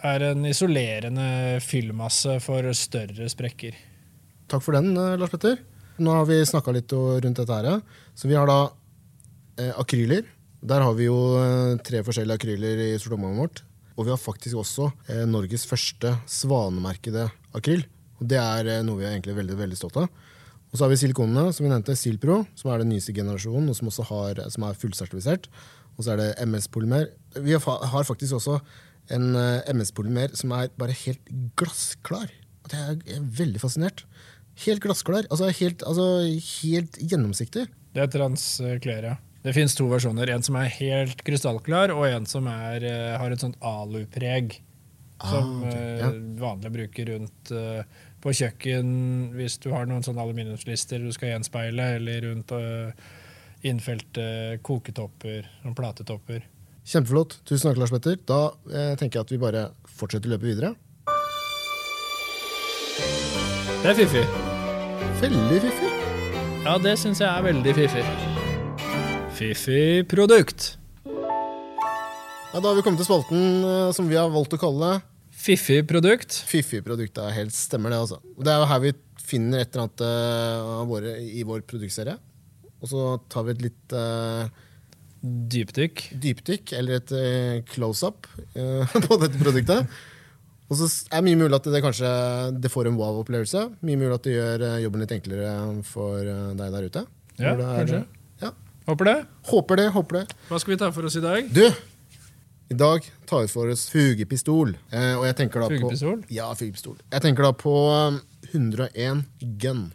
er 0.07 0.24
en 0.24 0.45
isolerende 0.48 1.60
fyllmasse 1.60 2.38
for 2.39 2.69
større 2.71 3.25
sprekker. 3.27 3.75
Takk 4.48 4.63
for 4.63 4.77
den, 4.77 4.95
eh, 4.95 5.17
Lars 5.19 5.33
Petter. 5.33 5.60
Nå 6.00 6.13
har 6.15 6.24
vi 6.25 6.39
snakka 6.39 6.71
litt 6.71 6.88
rundt 6.95 7.36
dette 7.36 7.51
her. 7.51 7.81
Så 8.15 8.29
vi 8.31 8.38
har 8.39 8.48
da 8.48 8.71
eh, 9.60 9.74
akryler. 9.75 10.24
Der 10.63 10.79
har 10.79 10.95
vi 10.95 11.10
jo 11.10 11.17
eh, 11.36 11.75
tre 11.83 12.00
forskjellige 12.00 12.39
akryler 12.39 12.79
i 12.88 12.89
sortimentet 12.95 13.41
vårt. 13.43 13.62
Og 13.98 14.07
vi 14.07 14.13
har 14.15 14.24
faktisk 14.24 14.55
også 14.55 14.88
eh, 15.10 15.25
Norges 15.27 15.67
første 15.67 16.15
svanemerkede 16.31 17.27
akryl. 17.53 17.83
Og 18.21 18.29
det 18.31 18.39
er 18.39 18.71
eh, 18.71 18.83
noe 18.88 19.01
vi 19.01 19.10
er 19.10 19.17
egentlig 19.17 19.36
veldig, 19.36 19.60
veldig 19.65 19.81
stolt 19.81 20.00
av. 20.00 20.07
Og 20.71 20.79
så 20.79 20.86
har 20.86 20.93
vi 20.93 21.01
silikonene, 21.03 21.51
som 21.51 21.67
vi 21.67 21.74
nevnte, 21.74 22.00
Silpro, 22.00 22.45
som 22.55 22.71
er 22.71 22.86
den 22.86 22.93
nyeste 22.95 23.12
generasjonen, 23.12 23.67
og 23.67 23.75
som 23.75 23.91
har, 24.13 24.39
som 24.48 24.63
er 24.63 24.79
fullsertifisert. 24.79 25.51
Og 25.98 26.05
så 26.05 26.13
er 26.13 26.21
det 26.21 26.48
MS-polymer. 26.48 27.10
Vi 27.35 27.55
har, 27.55 28.03
faktisk 28.07 28.38
også 28.39 28.59
en 29.11 29.35
eh, 29.35 29.73
MS-polymer 29.73 30.35
som 30.38 30.53
er 30.55 30.71
bare 30.79 30.95
helt 31.05 31.31
glassklar. 31.59 32.31
Og 32.63 32.71
det 32.73 32.81
er 33.15 33.25
veldig 33.41 33.61
fascinert. 33.63 34.05
Helt 34.65 34.83
glassklar. 34.83 35.27
Altså 35.31 35.50
helt, 35.61 35.83
altså 35.88 36.07
helt 36.61 37.00
gjennomsiktig. 37.01 37.67
Det 37.91 38.03
er 38.03 38.11
transklær, 38.13 39.07
ja. 39.11 39.17
Det 39.41 39.55
fins 39.57 39.73
to 39.73 39.88
versjoner. 39.89 40.29
En 40.29 40.43
som 40.45 40.57
er 40.59 40.69
helt 40.77 41.23
krystallklar, 41.25 41.95
og 41.95 42.05
en 42.07 42.27
som 42.29 42.45
er, 42.51 42.85
eh, 42.85 43.15
har 43.17 43.33
et 43.33 43.41
sånt 43.41 43.57
alupreg. 43.61 44.59
Som 45.21 45.63
Ah, 45.63 45.67
ok, 45.67 45.73
eh, 45.73 45.97
ja. 46.00 46.11
vanlig 46.41 46.71
bruker 46.73 47.11
rundt 47.13 47.51
på 48.21 48.31
kjøkken 48.33 48.88
hvis 49.35 49.59
du 49.61 49.67
har 49.69 49.85
noen 49.85 50.01
sånne 50.01 50.21
aluminiumslister 50.21 51.01
du 51.01 51.11
skal 51.13 51.35
gjenspeile, 51.35 51.95
eller 51.97 52.25
rundt 52.25 52.53
innfelte 53.61 54.57
koketopper 54.65 55.45
platetopper. 55.77 56.41
Kjempeflott. 56.88 57.38
Tusen 57.45 57.69
takk, 57.69 57.79
Lars 57.81 57.93
Petter. 57.93 58.17
Da 58.27 58.39
eh, 58.71 58.93
tenker 59.00 59.19
jeg 59.19 59.27
at 59.27 59.33
vi 59.33 59.41
bare 59.41 59.65
fortsetter 60.00 60.31
løpet 60.33 60.50
videre. 60.50 60.73
Det 63.81 63.89
er 63.91 63.97
fiffig. 63.97 64.25
Veldig 65.21 65.61
fiffig. 65.67 65.91
Ja, 66.65 66.75
det 66.81 66.95
syns 67.01 67.21
jeg 67.21 67.29
er 67.29 67.45
veldig 67.45 67.73
fiffig. 67.77 68.03
Fiffig 69.38 70.07
produkt. 70.09 70.75
Ja, 72.51 72.59
da 72.59 72.65
har 72.67 72.75
vi 72.77 72.83
kommet 72.85 73.00
til 73.01 73.07
spalten 73.07 73.63
eh, 73.63 73.93
som 73.95 74.09
vi 74.09 74.19
har 74.19 74.33
valgt 74.33 74.57
å 74.57 74.61
kalle 74.61 74.97
Fiffig 75.41 75.88
produkt. 75.89 76.35
Fiffig 76.45 76.83
produkt. 76.85 77.15
Det 77.15 77.23
er 77.25 77.38
helt 77.39 77.55
stemmer, 77.55 77.89
det. 77.93 78.01
altså. 78.03 78.19
Det 78.38 78.51
er 78.51 78.59
jo 78.61 78.67
her 78.69 78.81
vi 78.83 78.91
finner 79.21 79.63
et 79.63 79.71
eller 79.71 79.88
annet 79.88 80.03
eh, 80.05 80.73
av 80.81 80.89
våre, 80.91 81.13
i 81.23 81.45
vår 81.47 81.63
produktserie. 81.69 82.17
Og 82.81 82.89
så 82.91 83.05
tar 83.31 83.47
vi 83.47 83.55
et 83.55 83.63
litt 83.65 83.95
eh, 83.97 84.61
Dypdykk. 85.21 86.07
dypdykk, 86.17 86.71
eller 86.79 86.97
et 86.97 87.11
eh, 87.13 87.59
close-up, 87.69 88.25
eh, 88.57 88.95
på 89.05 89.17
dette 89.21 89.37
produktet. 89.41 89.91
Og 90.71 90.79
så 90.79 90.87
er 91.11 91.19
det 91.19 91.25
mye 91.27 91.37
mulig 91.43 91.57
at 91.59 91.67
det 91.69 91.81
kanskje 91.83 92.09
det 92.63 92.71
får 92.71 92.87
en 92.89 92.97
wow-opplevelse. 92.97 93.65
Mye 93.85 93.99
mulig 93.99 94.15
at 94.15 94.25
det 94.25 94.33
gjør 94.37 94.63
eh, 94.69 94.77
jobben 94.85 95.03
litt 95.03 95.13
enklere 95.13 95.53
for 95.85 96.23
deg 96.25 96.73
der 96.77 96.87
ute. 96.89 97.03
Ja, 97.37 97.53
det 97.59 97.65
er- 97.67 97.79
kanskje. 97.83 98.01
Ja. 98.41 98.51
Håper 98.87 99.05
det. 99.11 99.15
Håper 99.51 99.77
det, 99.81 99.87
håper 99.93 100.17
det. 100.21 100.35
Hva 100.49 100.59
skal 100.63 100.73
vi 100.73 100.79
ta 100.81 100.89
for 100.95 101.05
oss 101.05 101.19
i 101.19 101.21
dag? 101.21 101.51
Du, 101.53 101.61
i 102.71 102.77
dag 102.79 103.05
tar 103.29 103.43
vi 103.45 103.51
for 103.51 103.69
oss 103.69 103.85
fugepistol. 103.91 104.73
Eh, 104.89 105.13
og 105.19 105.27
jeg 105.27 105.37
tenker 105.43 105.61
da 105.61 105.69
Fugepistol? 105.69 106.23
på 106.25 106.33
Ja, 106.33 106.47
fugepistol. 106.57 106.97
Jeg 107.11 107.21
tenker 107.27 107.45
da 107.45 107.51
på 107.61 107.75
um, 107.91 108.17
101 108.55 109.21
gun. 109.61 109.85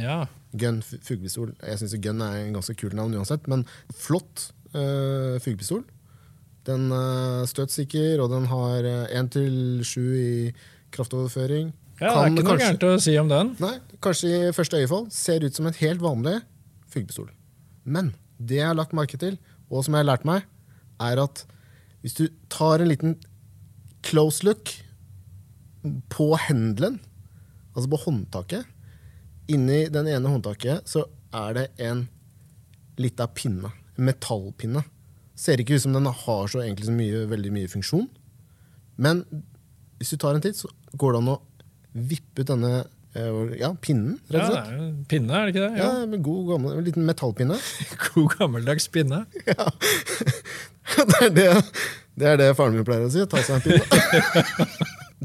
Ja. 0.00 0.24
Gun, 0.56 0.80
fugepistol. 0.82 1.52
Jeg 1.60 1.78
syns 1.84 1.94
gun 2.02 2.24
er 2.24 2.40
en 2.46 2.56
ganske 2.56 2.74
kult 2.80 2.96
navn 2.96 3.14
uansett, 3.20 3.46
men 3.52 3.62
flott 3.94 4.48
eh, 4.74 5.36
fugepistol. 5.42 5.84
Den 6.66 6.88
er 6.92 7.46
støtsikker, 7.46 8.20
og 8.24 8.30
den 8.32 8.46
har 8.50 8.82
én 9.14 9.28
til 9.30 9.82
sju 9.86 10.02
i 10.18 10.52
kraftoverføring. 10.94 11.72
ja 12.00 12.10
det 12.10 12.16
er 12.16 12.30
ikke 12.30 12.42
noe 12.42 12.50
kanskje- 12.50 12.66
gærent 12.66 12.86
å 12.88 13.00
si 13.00 13.16
om 13.18 13.28
den. 13.30 13.56
Nei, 13.62 13.78
kanskje 14.02 14.32
i 14.48 14.52
første 14.52 14.76
øyefall 14.82 15.06
ser 15.10 15.44
ut 15.44 15.54
som 15.54 15.66
en 15.66 15.78
helt 15.78 16.00
vanlig 16.02 16.40
fugepistol. 16.90 17.30
Men 17.84 18.14
det 18.42 18.56
jeg 18.58 18.66
har 18.66 18.74
lagt 18.74 18.92
merke 18.92 19.16
til, 19.18 19.38
og 19.70 19.84
som 19.84 19.94
jeg 19.94 20.04
har 20.04 20.10
lært 20.16 20.24
meg, 20.26 20.42
er 21.00 21.22
at 21.22 21.44
hvis 22.02 22.14
du 22.18 22.28
tar 22.50 22.80
en 22.82 22.88
liten 22.88 23.16
close 24.02 24.42
look 24.44 24.70
på 26.10 26.36
hendelen, 26.48 27.00
altså 27.76 27.90
på 27.90 28.00
håndtaket 28.06 28.64
Inni 29.48 29.84
den 29.94 30.08
ene 30.10 30.26
håndtaket 30.26 30.88
så 30.90 31.04
er 31.32 31.52
det 31.54 31.66
en 31.78 32.08
lita 32.98 33.28
pinne. 33.30 33.68
Metallpinne. 33.96 34.82
Ser 35.36 35.60
ikke 35.60 35.76
ut 35.76 35.84
som 35.84 35.96
den 35.96 36.08
har 36.08 36.46
så 36.48 36.62
så 36.64 36.92
mye, 36.94 37.26
veldig 37.28 37.52
mye 37.52 37.68
funksjon. 37.68 38.06
Men 38.96 39.24
hvis 39.98 40.12
du 40.12 40.20
tar 40.20 40.36
en 40.36 40.44
titt, 40.44 40.56
så 40.56 40.68
går 40.96 41.12
det 41.16 41.22
an 41.22 41.32
å 41.34 41.40
vippe 41.96 42.44
ut 42.44 42.50
denne 42.50 42.70
eh, 43.16 43.58
ja, 43.60 43.70
pinnen, 43.80 44.18
rett 44.28 44.46
og 44.46 44.52
slett. 44.52 44.70
Ja, 44.72 44.88
pinne, 45.08 45.32
er 45.36 45.46
det 45.46 45.54
ikke 45.54 45.64
det? 45.66 45.80
Ja, 45.80 45.90
Ja. 46.04 46.20
god, 46.28 46.42
gammel, 46.52 46.78
en 46.78 46.84
liten 46.88 47.06
metallpinne. 47.08 47.58
God 48.06 48.36
gammeldags 48.38 48.88
pinne. 48.92 49.24
Ja. 49.46 49.68
det, 51.10 51.18
er 51.20 51.30
det, 51.34 51.46
det 52.16 52.26
er 52.30 52.36
det 52.40 52.50
faren 52.56 52.76
min 52.76 52.86
pleier 52.86 53.08
å 53.08 53.12
si. 53.12 53.24
Ta 53.28 53.42
seg 53.44 53.58
en 53.58 53.64
pinne. 53.66 54.66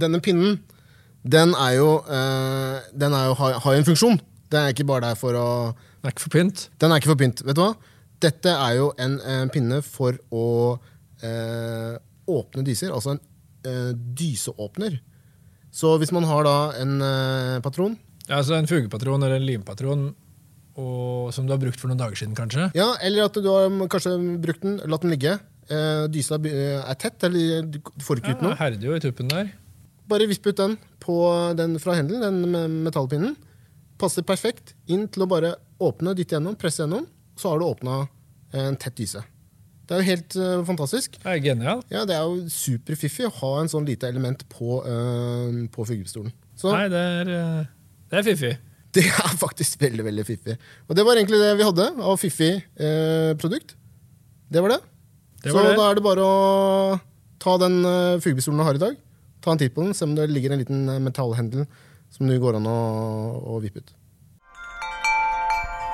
Denne 0.01 0.19
pinnen, 0.23 0.59
den 1.23 1.53
er 1.53 1.75
jo, 1.77 1.89
eh, 2.09 2.89
den 2.97 3.13
er 3.13 3.29
jo 3.29 3.35
har, 3.39 3.59
har 3.63 3.75
jo 3.75 3.83
en 3.83 3.87
funksjon. 3.91 4.19
Den 4.51 4.65
er 4.65 4.73
ikke 4.73 4.87
bare 4.89 5.11
der 5.11 5.19
for 5.19 5.37
å 5.37 5.47
Den 6.01 6.09
er 6.09 6.15
ikke 6.15 6.25
for 6.25 6.33
pynt. 6.33 6.65
Den 6.81 6.91
er 6.91 6.99
ikke 6.99 7.11
for 7.13 7.19
pynt. 7.21 7.43
Vet 7.45 7.55
du 7.59 7.61
hva? 7.61 7.73
Dette 8.21 8.51
er 8.53 8.75
jo 8.77 8.91
en, 9.01 9.17
en 9.25 9.49
pinne 9.53 9.79
for 9.85 10.17
å 10.33 10.45
eh, 11.25 11.95
åpne 12.31 12.63
dyser. 12.67 12.91
Altså 12.93 13.15
en 13.15 13.21
eh, 13.67 13.91
dyseåpner. 14.17 14.99
Så 15.73 15.95
hvis 16.01 16.11
man 16.15 16.27
har 16.27 16.43
da 16.45 16.55
en 16.81 16.97
eh, 17.05 17.59
patron 17.63 17.93
Ja, 18.27 18.41
altså 18.41 18.57
En 18.59 18.67
fugepatron 18.67 19.23
eller 19.23 19.37
en 19.39 19.45
limpatron 19.47 20.09
og, 20.81 21.29
som 21.35 21.45
du 21.47 21.51
har 21.53 21.59
brukt 21.59 21.79
for 21.81 21.91
noen 21.91 21.99
dager 21.99 22.15
siden, 22.15 22.35
kanskje. 22.37 22.69
Ja, 22.77 22.93
eller 23.03 23.25
at 23.27 23.35
du 23.35 23.47
har 23.51 23.67
kanskje 23.91 24.13
brukt 24.41 24.61
den, 24.63 24.77
latt 24.87 25.03
den 25.03 25.11
ligge. 25.11 25.33
Eh, 25.67 26.05
dysa 26.11 26.37
er 26.39 26.95
tett, 26.99 27.19
eller 27.27 27.65
du 27.67 27.77
får 28.01 28.21
ikke 28.21 28.31
ut 28.37 28.39
Ja, 28.39 28.45
noe. 28.47 28.55
herder 28.59 28.87
jo 28.87 28.95
i 28.95 29.01
tuppen 29.03 29.27
der. 29.31 29.49
Bare 30.09 30.29
visp 30.31 30.47
ut 30.47 30.57
den 30.57 30.77
på 31.03 31.17
den 31.59 31.75
fra 31.83 31.97
hendelen, 31.99 32.23
den 32.23 32.79
metallpinnen. 32.87 33.35
Passer 33.99 34.23
perfekt 34.25 34.73
inn 34.91 35.05
til 35.11 35.25
å 35.25 35.29
bare 35.29 35.53
åpne, 35.83 36.15
dytte 36.17 36.37
gjennom, 36.39 36.55
presse 36.59 36.81
gjennom. 36.85 37.03
Så 37.39 37.51
har 37.51 37.59
du 37.61 37.65
åpna 37.65 38.03
en 38.57 38.75
tett 38.79 38.97
dyse. 38.99 39.23
Det 39.87 39.97
er 39.97 40.03
jo 40.03 40.07
helt 40.07 40.35
uh, 40.39 40.65
fantastisk. 40.67 41.17
Det 41.19 41.31
er 41.31 41.41
genialt. 41.43 41.87
Ja, 41.91 42.05
Det 42.07 42.15
er 42.15 42.23
jo 42.23 42.45
superfiffig 42.51 43.25
å 43.27 43.33
ha 43.41 43.51
en 43.61 43.71
sånn 43.71 43.87
lite 43.87 44.07
element 44.07 44.45
på, 44.51 44.79
uh, 44.85 45.51
på 45.71 45.87
fugepistolen. 45.87 46.31
Nei, 46.69 46.85
det 46.91 47.01
er, 47.01 47.31
eh, 47.33 47.69
det 48.11 48.19
er 48.19 48.25
fiffig. 48.27 48.51
det 48.95 49.05
er 49.07 49.35
faktisk 49.39 49.81
veldig 49.81 50.05
veldig 50.05 50.25
fiffig. 50.27 50.57
Og 50.87 50.97
det 50.97 51.05
var 51.07 51.17
egentlig 51.17 51.39
det 51.41 51.53
vi 51.57 51.67
hadde 51.67 51.87
av 51.97 52.19
fiffig 52.21 52.51
eh, 52.59 53.31
produkt. 53.41 53.75
Det 54.51 54.61
var 54.61 54.75
det. 54.75 54.81
Det 55.41 55.53
Så 55.53 55.63
det. 55.63 55.77
da 55.79 55.87
er 55.87 55.97
det 55.97 56.03
bare 56.05 56.25
å 56.27 56.99
ta 57.41 57.55
den 57.57 57.79
uh, 57.81 58.19
fugepistolen 58.21 58.59
du 58.61 58.65
har 58.67 58.77
i 58.77 58.83
dag, 58.83 58.97
ta 59.41 59.55
en 59.55 59.57
titt 59.57 59.73
på 59.73 59.81
den, 59.81 59.95
se 59.97 60.05
om 60.05 60.13
det 60.13 60.27
ligger 60.29 60.53
en 60.53 60.61
liten 60.61 60.83
metallhendel 61.01 61.63
som 62.13 62.29
det 62.29 62.37
går 62.43 62.59
an 62.59 62.67
å, 62.69 62.81
å 63.55 63.57
vippe 63.63 63.81
ut. 63.81 63.95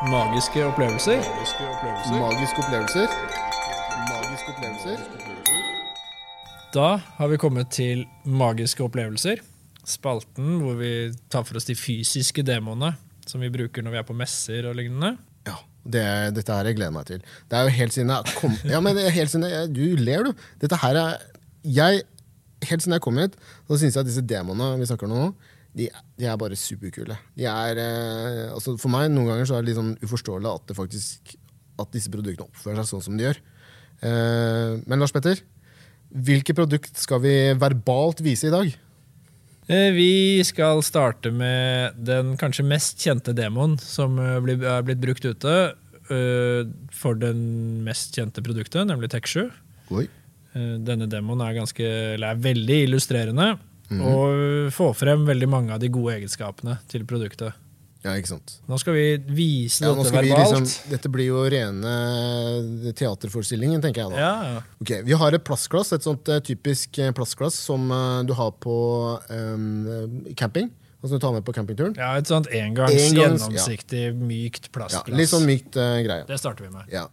Magiske 0.06 0.62
opplevelser. 0.62 1.18
Magiske 1.18 1.64
opplevelser. 2.62 3.14
Magiske 4.06 4.52
opplevelser. 4.54 5.00
Da 6.76 6.90
har 7.18 7.32
vi 7.32 7.40
kommet 7.42 7.72
til 7.74 8.04
magiske 8.22 8.86
opplevelser. 8.86 9.42
Spalten 9.90 10.60
hvor 10.62 10.78
vi 10.78 10.92
tar 11.34 11.48
for 11.50 11.58
oss 11.58 11.66
de 11.66 11.74
fysiske 11.74 12.46
demoene 12.46 12.92
som 13.26 13.42
vi 13.42 13.50
bruker 13.50 13.82
når 13.82 13.96
vi 13.96 14.02
er 14.04 14.06
på 14.06 14.14
messer 14.22 14.70
og 14.70 14.78
lignende. 14.78 15.16
Ja, 15.50 15.58
det, 15.82 16.06
dette 16.38 16.54
her 16.54 16.70
jeg 16.70 16.78
gleder 16.78 16.94
meg 16.94 17.10
til. 17.10 17.26
Det 17.50 17.58
er 17.58 17.66
jo 17.66 17.76
helt 17.80 17.98
siden 17.98 18.14
jeg 18.14 18.38
kom 18.38 18.54
Ja, 18.70 18.84
men 18.86 19.02
det 19.02 19.10
helt 19.18 19.34
siden 19.34 19.50
jeg, 19.50 19.74
Du 19.74 19.98
ler, 19.98 20.30
du. 20.30 20.48
Dette 20.62 20.78
her 20.86 21.02
er 21.08 21.18
jeg, 21.66 22.06
Helt 22.70 22.86
siden 22.86 23.00
jeg 23.00 23.08
kom 23.10 23.18
hit, 23.18 23.34
så 23.66 23.82
syns 23.82 23.98
jeg 23.98 24.06
at 24.06 24.14
disse 24.14 24.22
demoene 24.30 24.76
vi 24.78 24.86
snakker 24.94 25.10
om 25.10 25.18
nå, 25.18 25.28
de, 25.76 25.90
de 26.18 26.26
er 26.30 26.38
bare 26.40 26.56
superkule. 26.58 27.18
De 27.38 27.46
er 27.50 27.82
eh, 27.82 28.54
altså 28.54 28.78
For 28.82 28.90
meg 28.94 29.12
noen 29.12 29.28
ganger 29.30 29.50
så 29.50 29.58
er 29.58 29.62
det 29.66 29.72
litt 29.74 29.80
sånn 29.82 29.94
uforståelig 30.06 30.50
at, 30.54 30.66
det 30.72 30.78
faktisk, 30.78 31.36
at 31.84 31.92
disse 31.94 32.12
produktene 32.14 32.48
oppfører 32.50 32.82
seg 32.82 32.90
sånn 32.96 33.06
som 33.10 33.20
de 33.20 33.28
gjør. 33.28 33.40
Eh, 34.08 34.74
men 34.88 35.02
Lars 35.02 35.14
Petter, 35.14 35.42
hvilke 36.08 36.56
produkt 36.56 36.98
skal 37.02 37.22
vi 37.24 37.36
verbalt 37.60 38.22
vise 38.26 38.48
i 38.50 38.54
dag? 38.54 38.74
Eh, 39.68 39.90
Vi 39.92 40.44
skal 40.48 40.80
starte 40.86 41.32
med 41.36 41.98
den 42.08 42.36
kanskje 42.40 42.64
mest 42.66 43.02
kjente 43.04 43.34
demoen 43.36 43.76
som 43.84 44.18
eh, 44.22 44.38
er 44.40 44.86
blitt 44.88 45.02
brukt 45.04 45.26
ute 45.28 45.56
eh, 46.10 46.62
for 46.96 47.20
den 47.20 47.84
mest 47.86 48.16
kjente 48.16 48.42
produktet, 48.46 48.88
nemlig 48.88 49.12
Tech7. 49.12 49.50
Eh, 50.56 50.78
Denne 50.88 51.10
demoen 51.12 51.44
er, 51.44 51.58
ganske, 51.60 51.84
eller 52.16 52.32
er 52.32 52.46
veldig 52.48 52.80
illustrerende. 52.88 53.50
Mhm. 53.90 54.02
og 54.04 54.72
få 54.76 54.90
frem 54.96 55.26
veldig 55.26 55.48
mange 55.50 55.72
av 55.74 55.80
de 55.80 55.88
gode 55.90 56.18
egenskapene 56.18 56.80
til 56.92 57.06
produktet. 57.08 57.54
Ja, 58.04 58.12
ikke 58.16 58.28
sant. 58.30 58.60
Nå 58.70 58.78
skal 58.80 58.94
vi 58.94 59.06
vise 59.18 59.82
Ja, 59.84 59.94
dette 59.96 60.12
verbalt. 60.14 60.24
vi 60.24 60.36
liksom, 60.38 60.90
dette 60.92 61.10
blir 61.12 61.26
jo 61.28 61.42
rene 61.50 62.94
teaterforestillingen, 62.96 63.82
tenker 63.84 64.04
jeg 64.06 64.14
da. 64.14 64.18
Ja, 64.22 64.34
ja. 64.54 64.62
Ok, 64.82 64.92
Vi 65.08 65.14
har 65.18 65.34
et 65.36 65.44
plastglass, 65.48 65.92
et 65.96 66.04
sånt 66.06 66.28
eh, 66.30 66.40
typisk 66.46 66.98
eh, 67.00 67.12
plastglass 67.16 67.58
som 67.68 67.90
eh, 67.92 68.24
du 68.28 68.34
har 68.38 68.52
på 68.64 68.76
um, 69.30 70.24
camping. 70.36 70.70
Som 71.02 71.14
du 71.20 71.20
tar 71.24 71.32
med 71.36 71.46
på 71.46 71.54
campingturen. 71.54 71.94
ja, 71.96 72.16
et 72.18 72.28
sånt 72.28 72.48
engangs, 72.52 72.92
Engangs, 72.92 73.44
gjennomsiktig, 73.48 74.16
mykt 74.18 74.66
Ja, 74.68 74.74
plastglass. 74.80 75.16
litt 75.18 75.30
sånn 75.30 75.46
mykt 75.48 75.78
uh, 75.78 76.02
greie. 76.04 76.26
Det 76.28 76.40
starter 76.42 76.66
vi 76.68 76.72
med. 76.74 76.90
Ja. 76.92 77.06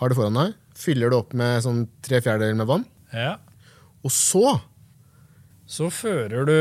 Har 0.00 0.08
det 0.08 0.16
foran 0.16 0.38
deg. 0.38 0.54
Fyller 0.78 1.10
det 1.10 1.18
opp 1.18 1.34
med 1.34 1.62
sånn 1.64 1.82
tre 2.06 2.20
fjerdedeler 2.22 2.54
med 2.56 2.66
vann. 2.70 2.84
Ja. 3.12 3.36
Og 4.06 4.10
så 4.14 4.60
Så 5.68 5.90
fører 5.92 6.48
du 6.48 6.58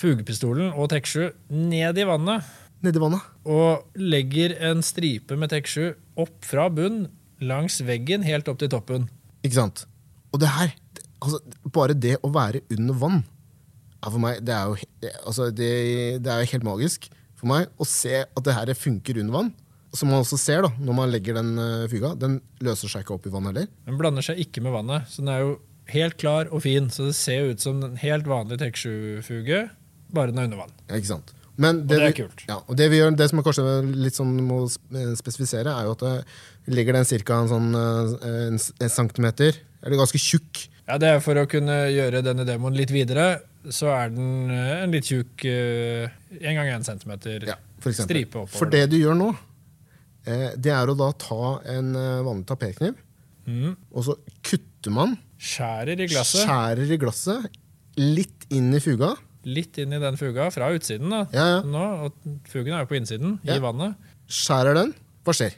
fugepistolen 0.00 0.70
og 0.72 0.88
Tek7 0.92 1.32
ned 1.52 1.98
i 2.00 2.06
vannet 2.08 2.46
Ned 2.82 2.96
i 2.96 3.02
vannet. 3.02 3.20
og 3.44 3.84
legger 4.00 4.54
en 4.70 4.80
stripe 4.82 5.36
med 5.38 5.52
Tek7 5.52 5.92
opp 6.18 6.38
fra 6.48 6.70
bunn 6.72 7.04
langs 7.42 7.80
veggen 7.84 8.24
helt 8.24 8.48
opp 8.48 8.58
til 8.62 8.70
toppen. 8.72 9.08
Ikke 9.44 9.58
sant? 9.58 9.84
Og 10.32 10.40
det 10.40 10.48
her, 10.48 10.72
altså, 11.20 11.42
bare 11.74 11.94
det 11.94 12.16
å 12.24 12.30
være 12.32 12.62
under 12.72 12.96
vann 12.98 13.18
er 14.02 14.10
for 14.10 14.22
meg, 14.22 14.40
det 14.46 14.54
er, 14.54 14.70
jo, 14.70 15.10
altså, 15.26 15.50
det, 15.54 15.72
det 16.24 16.32
er 16.32 16.42
jo 16.42 16.52
helt 16.54 16.66
magisk 16.66 17.10
for 17.38 17.50
meg 17.50 17.68
å 17.78 17.86
se 17.86 18.22
at 18.24 18.46
det 18.46 18.54
her 18.56 18.72
funker 18.78 19.20
under 19.22 19.36
vann. 19.36 19.52
Som 19.92 20.08
man 20.08 20.22
også 20.22 20.38
ser 20.40 20.62
da, 20.64 20.70
når 20.80 20.96
man 20.96 21.10
legger 21.12 21.36
den 21.36 21.50
eh, 21.60 21.84
fuga. 21.92 22.14
Den 22.16 22.38
løser 22.64 22.88
seg 22.88 23.02
ikke 23.04 23.18
opp 23.18 23.26
i 23.28 23.32
vann 23.34 23.50
heller. 23.50 23.66
Den 23.84 23.98
blander 24.00 24.24
seg 24.24 24.40
ikke 24.40 24.62
med 24.64 24.72
vannet, 24.72 25.10
så 25.12 25.20
den 25.20 25.28
er 25.34 25.42
jo 25.44 25.50
helt 25.92 26.18
klar 26.20 26.50
og 26.50 26.64
fin. 26.64 26.88
Så 26.92 27.10
det 27.10 27.16
ser 27.18 27.52
ut 27.52 27.62
som 27.62 27.82
en 27.86 27.96
helt 28.00 28.28
vanlig 28.30 28.60
Tek7-fuge, 28.62 29.62
bare 30.12 30.32
den 30.32 30.42
er 30.42 30.50
under 30.50 30.64
vann. 30.64 30.74
Ja, 30.88 30.98
ikke 30.98 31.14
sant? 31.14 31.32
Men 31.60 31.82
det 31.86 31.98
er 31.98 32.06
vi, 32.08 32.22
kult. 32.22 32.42
Ja, 32.48 32.58
og 32.64 32.76
det 32.80 32.88
vi 32.90 32.98
gjør, 32.98 33.12
det 33.16 33.28
som 33.28 33.40
er 33.40 33.44
kanskje 33.46 33.64
litt 33.92 34.16
sånn 34.16 34.32
må 34.46 34.64
spesifisere, 34.70 35.72
er 35.72 35.88
jo 35.88 35.94
at 35.96 36.04
det, 36.04 36.12
ligger 36.72 36.96
den 36.96 37.08
ca. 37.08 37.38
En, 37.42 37.50
sånn, 37.50 37.70
eh, 37.76 38.12
en, 38.48 38.60
en 38.86 38.92
centimeter, 38.92 39.58
eller 39.82 40.00
ganske 40.00 40.20
tjukk. 40.20 40.66
Ja, 40.88 40.98
Det 40.98 41.10
er 41.12 41.22
for 41.24 41.38
å 41.38 41.46
kunne 41.50 41.76
gjøre 41.92 42.24
denne 42.24 42.46
demoen 42.48 42.76
litt 42.78 42.92
videre. 42.94 43.42
Så 43.70 43.92
er 43.92 44.10
den 44.14 44.50
eh, 44.50 44.82
en 44.82 44.94
litt 44.94 45.10
tjukk 45.10 45.44
eh, 45.46 46.08
en 46.40 46.58
gang 46.58 46.72
en 46.72 46.86
centimeter 46.86 47.44
Ja, 47.52 47.58
for 47.82 47.94
stripe 47.94 48.40
oppover. 48.40 48.58
For 48.58 48.72
det 48.72 48.86
du 48.90 48.98
gjør 48.98 49.18
nå, 49.18 49.30
eh, 50.26 50.48
det 50.56 50.72
er 50.74 50.90
å 50.90 50.96
da 50.98 51.12
ta 51.20 51.58
en 51.70 51.92
eh, 51.98 52.24
vanlig 52.26 52.48
tapetkniv, 52.48 52.96
Mm. 53.46 53.74
og 53.90 54.04
så 54.06 54.14
kutter 54.46 54.92
man, 54.94 55.16
Skjærer 55.42 55.98
i 55.98 56.06
glasset 56.06 56.44
skjærer 56.46 56.90
i 56.94 56.98
glasset, 57.02 57.48
litt 57.98 58.44
inn 58.54 58.68
i 58.74 58.78
fuga. 58.80 59.14
litt 59.44 59.78
inn 59.82 59.92
i 59.92 59.98
den 59.98 60.16
fuga 60.16 60.46
fra 60.54 60.68
utsiden. 60.70 61.10
da. 61.10 61.24
Ja, 61.34 61.46
ja. 61.56 61.62
Nå, 61.66 61.82
og 62.06 62.12
Fugen 62.46 62.72
er 62.76 62.84
jo 62.84 62.90
på 62.92 62.96
innsiden, 63.00 63.40
Ja. 63.42 63.56
i 63.56 63.62
vannet. 63.64 63.96
Skjærer 64.30 64.74
den. 64.78 64.94
Hva 65.26 65.34
skjer? 65.34 65.56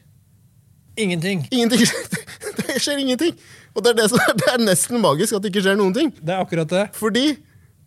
Ingenting! 0.97 1.45
Ingenting. 1.51 1.85
Det 2.65 2.81
skjer 2.83 2.99
ingenting. 3.03 3.35
Og 3.75 3.83
det 3.85 3.91
er, 3.93 3.97
det, 3.99 4.07
som 4.11 4.19
det 4.39 4.47
er 4.53 4.63
nesten 4.63 5.01
magisk 5.03 5.35
at 5.37 5.43
det 5.45 5.51
ikke 5.53 5.63
skjer 5.67 5.77
noen 5.79 5.93
ting. 5.95 6.11
Det 6.21 6.33
er 6.35 6.41
akkurat 6.43 6.71
det. 6.71 6.85
Fordi 6.97 7.37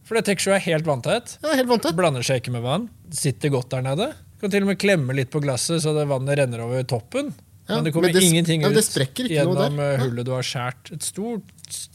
For 0.07 0.15
det 0.15 0.25
Tek7 0.29 0.53
er 0.55 0.61
helt 0.63 0.85
vanntett. 0.87 1.33
Er 1.43 1.57
helt 1.59 1.67
vanntett. 1.71 1.95
Blander 1.97 2.23
seg 2.23 2.39
ikke 2.41 2.53
med 2.55 2.63
vann. 2.63 2.85
Sitter 3.11 3.51
godt 3.51 3.71
der 3.73 3.83
nede. 3.83 4.09
Kan 4.39 4.51
til 4.53 4.63
og 4.63 4.69
med 4.69 4.79
klemme 4.79 5.15
litt 5.17 5.31
på 5.33 5.41
glasset 5.43 5.81
så 5.83 5.91
det 5.97 6.05
vannet 6.07 6.37
renner 6.39 6.61
over 6.63 6.83
toppen. 6.87 7.33
Ja, 7.67 7.75
men 7.75 7.83
det 7.83 7.91
kommer 7.93 8.07
men 8.07 8.15
det- 8.15 8.23
ingenting 8.23 8.61
ja, 8.63 8.69
ut 8.69 8.75
noe 8.75 9.27
gjennom 9.27 9.79
eh, 9.83 9.99
hullet 9.99 10.25
du 10.25 10.31
har 10.31 10.45
skjært. 10.47 10.91
Et 10.95 11.03
stort, 11.03 11.43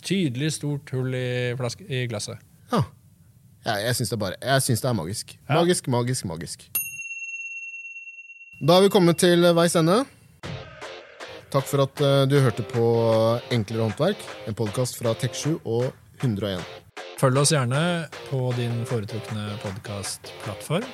tydelig 0.05 0.53
stort 0.59 0.91
hull 0.93 1.15
i, 1.17 1.55
flaske, 1.57 1.87
i 1.89 2.07
glasset. 2.07 2.39
Ja. 2.73 2.83
Ja, 3.65 3.77
jeg 3.79 3.95
syns 3.95 4.11
det, 4.11 4.19
det 4.19 4.91
er 4.91 4.97
magisk. 4.99 5.37
Ja. 5.49 5.55
Magisk, 5.61 5.89
magisk, 5.89 6.25
magisk. 6.27 6.67
Da 8.63 8.75
har 8.77 8.83
vi 8.85 8.93
kommet 8.95 9.19
til 9.19 9.43
veis 9.55 9.75
ende. 9.79 10.03
Takk 11.53 11.67
for 11.69 11.85
at 11.85 12.01
eh, 12.01 12.25
du 12.29 12.39
hørte 12.41 12.65
på 12.65 12.85
Enklere 13.53 13.85
håndverk, 13.89 14.21
en 14.49 14.55
podkast 14.57 14.97
fra 15.01 15.13
Tek7 15.15 15.59
og 15.65 15.91
101. 16.23 16.63
Følg 17.21 17.39
oss 17.39 17.53
gjerne 17.55 17.83
på 18.31 18.39
din 18.57 18.85
foretrukne 18.89 19.53
podkastplattform. 19.63 20.87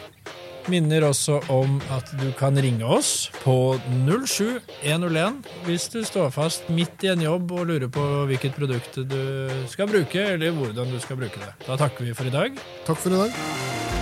Minner 0.68 1.06
også 1.08 1.38
om 1.52 1.78
at 1.94 2.10
du 2.20 2.28
kan 2.38 2.56
ringe 2.60 2.84
oss 2.84 3.30
på 3.42 3.78
07101 4.06 5.40
hvis 5.66 5.88
du 5.92 6.02
står 6.04 6.32
fast 6.34 6.68
midt 6.72 7.06
i 7.06 7.12
en 7.12 7.24
jobb 7.24 7.52
og 7.56 7.68
lurer 7.70 7.88
på 7.92 8.04
hvilket 8.28 8.56
produkt 8.58 9.00
du 9.08 9.22
skal 9.72 9.88
bruke, 9.90 10.26
eller 10.34 10.52
hvordan 10.56 10.92
du 10.92 11.00
skal 11.00 11.20
bruke 11.20 11.40
det. 11.40 11.54
Da 11.66 11.78
takker 11.80 12.08
vi 12.08 12.16
for 12.16 12.28
i 12.28 12.34
dag. 12.34 12.60
Takk 12.88 13.00
for 13.00 13.16
i 13.16 13.24
dag. 13.24 13.97